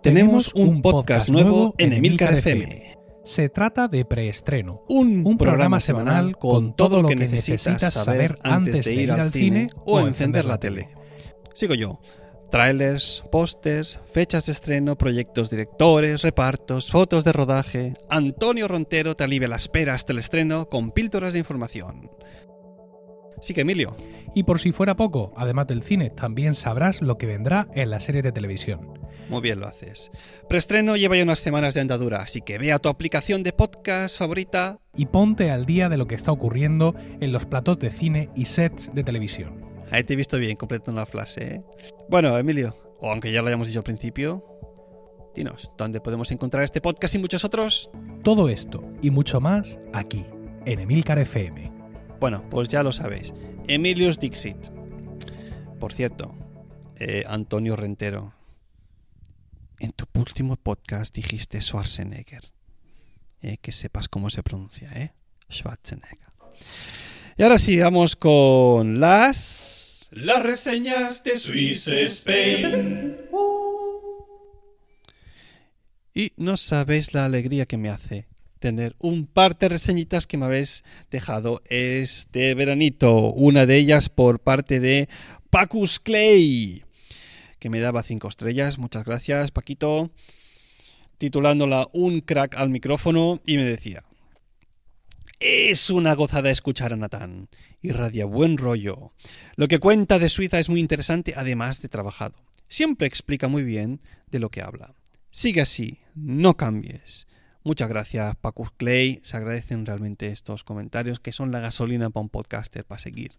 Tenemos 0.04 0.54
un 0.54 0.82
podcast 0.82 1.30
nuevo 1.30 1.76
en 1.78 1.93
Emilcar 1.93 2.34
FM. 2.36 2.97
Se 3.24 3.50
trata 3.50 3.88
de 3.88 4.04
preestreno, 4.06 4.84
un, 4.88 5.38
programa, 5.38 5.80
semanal 5.80 6.38
con 6.38 6.76
todo 6.76 7.02
lo 7.02 7.08
que 7.08 7.15
necesitas 7.15 7.93
saber 7.93 8.39
antes 8.43 8.86
de 8.86 8.93
ir 8.93 9.12
al 9.12 9.32
cine 9.32 9.69
o 9.86 10.00
encender 10.00 10.45
la 10.45 10.60
tele. 10.60 10.89
Sigo 11.54 11.76
yo. 11.76 12.00
Trailers, 12.51 13.23
pósters, 13.31 14.01
fechas 14.11 14.45
de 14.45 14.51
estreno, 14.51 14.97
proyectos 14.97 15.49
directores, 15.49 16.21
repartos, 16.21 16.91
fotos 16.91 17.23
de 17.23 17.31
rodaje. 17.31 17.93
Antonio 18.09 18.67
Rontero 18.67 19.15
te 19.15 19.23
alivia 19.23 19.47
las 19.47 19.69
peras 19.69 20.05
del 20.05 20.19
estreno 20.19 20.67
con 20.67 20.91
píldoras 20.91 21.31
de 21.31 21.39
información. 21.39 22.11
Sí 23.41 23.54
que 23.54 23.62
Emilio. 23.62 23.95
Y 24.34 24.43
por 24.43 24.60
si 24.60 24.71
fuera 24.71 24.95
poco, 24.95 25.34
además 25.36 25.67
del 25.67 25.84
cine, 25.84 26.10
también 26.10 26.56
sabrás 26.56 27.01
lo 27.01 27.17
que 27.17 27.27
vendrá 27.27 27.67
en 27.73 27.89
la 27.89 27.99
serie 27.99 28.21
de 28.21 28.32
televisión. 28.32 29.01
Muy 29.30 29.41
bien 29.41 29.60
lo 29.60 29.67
haces. 29.67 30.12
Preestreno 30.47 30.97
lleva 30.97 31.15
ya 31.15 31.23
unas 31.23 31.39
semanas 31.39 31.73
de 31.73 31.82
andadura, 31.82 32.21
así 32.21 32.41
que 32.41 32.58
ve 32.58 32.73
a 32.73 32.80
tu 32.80 32.89
aplicación 32.89 33.43
de 33.43 33.54
podcast 33.54 34.17
favorita 34.17 34.80
y 34.95 35.06
ponte 35.06 35.51
al 35.51 35.65
día 35.65 35.89
de 35.89 35.97
lo 35.97 36.06
que 36.06 36.15
está 36.15 36.32
ocurriendo 36.32 36.95
en 37.19 37.32
los 37.32 37.45
platos 37.45 37.80
de 37.80 37.91
cine 37.91 38.30
y 38.36 38.45
sets 38.45 38.93
de 38.93 39.04
televisión. 39.04 39.65
Ahí 39.89 40.04
te 40.04 40.13
he 40.13 40.17
visto 40.17 40.38
bien 40.38 40.58
completando 40.58 40.99
la 40.99 41.06
frase. 41.06 41.56
¿eh? 41.56 41.62
Bueno, 42.10 42.38
Emilio, 42.38 42.75
o 42.99 43.10
aunque 43.10 43.32
ya 43.32 43.41
lo 43.41 43.47
hayamos 43.47 43.67
dicho 43.67 43.80
al 43.80 43.86
principio, 43.86 44.45
dinos, 45.34 45.71
¿dónde 45.77 46.01
podemos 46.01 46.32
encontrar 46.32 46.63
este 46.63 46.82
podcast 46.82 47.15
y 47.15 47.19
muchos 47.19 47.45
otros? 47.45 47.89
Todo 48.23 48.49
esto 48.49 48.84
y 49.01 49.12
mucho 49.12 49.39
más 49.39 49.80
aquí, 49.93 50.25
en 50.65 50.80
Emilcar 50.80 51.19
FM. 51.19 51.80
Bueno, 52.21 52.47
pues 52.51 52.67
ya 52.67 52.84
lo 52.84 52.91
sabéis. 52.91 53.34
Emilius 53.67 54.19
Dixit. 54.19 54.55
Por 55.79 55.91
cierto, 55.91 56.36
eh, 56.97 57.23
Antonio 57.25 57.75
Rentero. 57.75 58.36
último 60.13 60.55
podcast 60.55 61.15
dijiste 61.15 61.60
Schwarzenegger. 61.60 62.43
Eh, 63.41 63.57
que 63.57 63.71
sepas 63.71 64.07
cómo 64.07 64.29
se 64.29 64.43
pronuncia, 64.43 64.91
¿eh? 64.93 65.15
Schwarzenegger. 65.51 66.29
Y 67.38 67.41
ahora 67.41 67.57
sí, 67.57 67.79
vamos 67.79 68.15
con 68.15 68.99
las... 68.99 70.07
Las 70.12 70.43
reseñas 70.43 71.23
de 71.23 71.39
Swiss 71.39 71.88
Spain. 71.88 73.17
Y 76.13 76.34
no 76.38 76.55
sabéis 76.55 77.15
la 77.15 77.25
alegría 77.25 77.65
que 77.65 77.77
me 77.77 77.89
hace 77.89 78.27
tener 78.62 78.95
un 79.00 79.26
par 79.26 79.58
de 79.58 79.69
reseñitas 79.69 80.28
que 80.28 80.38
me 80.38 80.45
habéis 80.45 80.84
dejado 81.10 81.62
este 81.65 82.54
veranito. 82.54 83.34
Una 83.34 83.65
de 83.65 83.76
ellas 83.76 84.08
por 84.08 84.39
parte 84.39 84.80
de 84.80 85.10
Pacus 85.50 86.00
Clay, 86.00 86.84
que 87.60 87.69
me 87.69 87.80
daba 87.80 88.04
cinco 88.04 88.30
estrellas. 88.30 88.78
Muchas 88.78 89.04
gracias, 89.04 89.52
Paquito. 89.52 90.12
Titulándola 91.17 91.89
Un 91.91 92.21
crack 92.21 92.56
al 92.56 92.69
micrófono 92.69 93.41
y 93.45 93.58
me 93.58 93.65
decía. 93.65 94.04
Es 95.39 95.89
una 95.89 96.13
gozada 96.13 96.52
escuchar 96.52 96.93
a 96.93 96.97
Natán. 96.97 97.50
Irradia 97.82 98.26
buen 98.26 98.58
rollo. 98.58 99.12
Lo 99.56 99.67
que 99.67 99.80
cuenta 99.80 100.19
de 100.19 100.30
Suiza 100.30 100.60
es 100.60 100.69
muy 100.69 100.80
interesante, 100.80 101.34
además 101.36 101.82
de 101.82 101.89
trabajado. 101.89 102.36
Siempre 102.69 103.08
explica 103.08 103.47
muy 103.47 103.63
bien 103.63 104.02
de 104.30 104.38
lo 104.38 104.50
que 104.50 104.62
habla. 104.62 104.93
Sigue 105.32 105.62
así, 105.62 105.97
no 106.13 106.56
cambies. 106.58 107.26
Muchas 107.63 107.89
gracias, 107.89 108.36
Pacus 108.38 108.71
Clay. 108.71 109.19
Se 109.24 109.38
agradecen 109.38 109.86
realmente 109.86 110.28
estos 110.28 110.63
comentarios 110.63 111.19
que 111.19 111.32
son 111.32 111.52
la 111.52 111.60
gasolina 111.60 112.10
para 112.10 112.24
un 112.24 112.30
podcaster 112.30 112.84
para 112.84 113.00
seguir. 113.00 113.34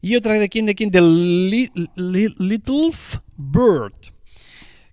Y 0.00 0.16
otra 0.16 0.38
de 0.38 0.48
quién, 0.48 0.66
de 0.66 0.74
quién, 0.74 0.90
de 0.90 1.00
Little 1.96 2.92
Bird, 3.36 3.94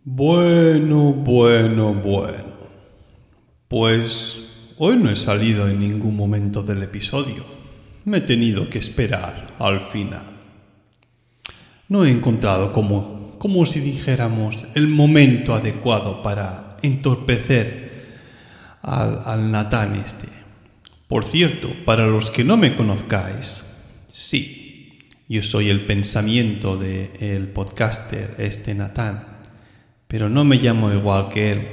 Bueno, 0.04 1.12
bueno, 1.12 1.94
bueno. 1.94 2.56
Pues 3.68 4.38
hoy 4.78 4.96
no 4.96 5.10
he 5.10 5.16
salido 5.16 5.68
en 5.68 5.80
ningún 5.80 6.16
momento 6.16 6.62
del 6.62 6.82
episodio. 6.82 7.44
Me 8.04 8.18
he 8.18 8.20
tenido 8.20 8.70
que 8.70 8.78
esperar 8.78 9.54
al 9.58 9.80
final 9.88 10.35
no 11.88 12.04
he 12.04 12.10
encontrado 12.10 12.72
como, 12.72 13.36
como 13.38 13.64
si 13.66 13.80
dijéramos, 13.80 14.64
el 14.74 14.88
momento 14.88 15.54
adecuado 15.54 16.22
para 16.22 16.76
entorpecer 16.82 18.06
al, 18.82 19.20
al 19.24 19.50
Natán 19.50 19.96
este. 19.96 20.28
Por 21.08 21.24
cierto, 21.24 21.70
para 21.84 22.06
los 22.06 22.30
que 22.30 22.44
no 22.44 22.56
me 22.56 22.74
conozcáis, 22.74 23.64
sí, 24.08 25.10
yo 25.28 25.42
soy 25.42 25.70
el 25.70 25.86
pensamiento 25.86 26.76
del 26.76 27.10
el 27.20 27.48
podcaster 27.48 28.34
este 28.38 28.74
Natán, 28.74 29.24
pero 30.08 30.28
no 30.28 30.44
me 30.44 30.56
llamo 30.56 30.92
igual 30.92 31.28
que 31.28 31.52
él. 31.52 31.68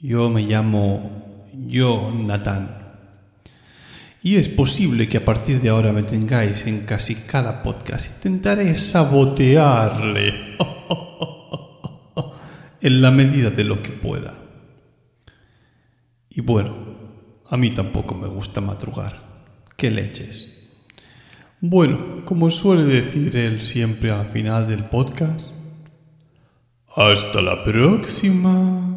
Yo 0.00 0.28
me 0.30 0.42
llamo 0.42 1.46
yo 1.66 2.12
Natán. 2.14 2.83
Y 4.24 4.36
es 4.36 4.48
posible 4.48 5.06
que 5.06 5.18
a 5.18 5.24
partir 5.26 5.60
de 5.60 5.68
ahora 5.68 5.92
me 5.92 6.02
tengáis 6.02 6.66
en 6.66 6.86
casi 6.86 7.14
cada 7.14 7.62
podcast. 7.62 8.06
Intentaré 8.06 8.74
sabotearle 8.74 10.56
en 12.80 13.02
la 13.02 13.10
medida 13.10 13.50
de 13.50 13.64
lo 13.64 13.82
que 13.82 13.90
pueda. 13.90 14.34
Y 16.30 16.40
bueno, 16.40 16.74
a 17.50 17.58
mí 17.58 17.68
tampoco 17.72 18.14
me 18.14 18.26
gusta 18.26 18.62
madrugar. 18.62 19.12
¿Qué 19.76 19.90
leches? 19.90 20.72
Bueno, 21.60 22.24
como 22.24 22.50
suele 22.50 22.84
decir 22.84 23.36
él 23.36 23.60
siempre 23.60 24.10
al 24.10 24.30
final 24.30 24.66
del 24.66 24.86
podcast, 24.86 25.50
hasta 26.96 27.42
la 27.42 27.62
próxima. 27.62 28.93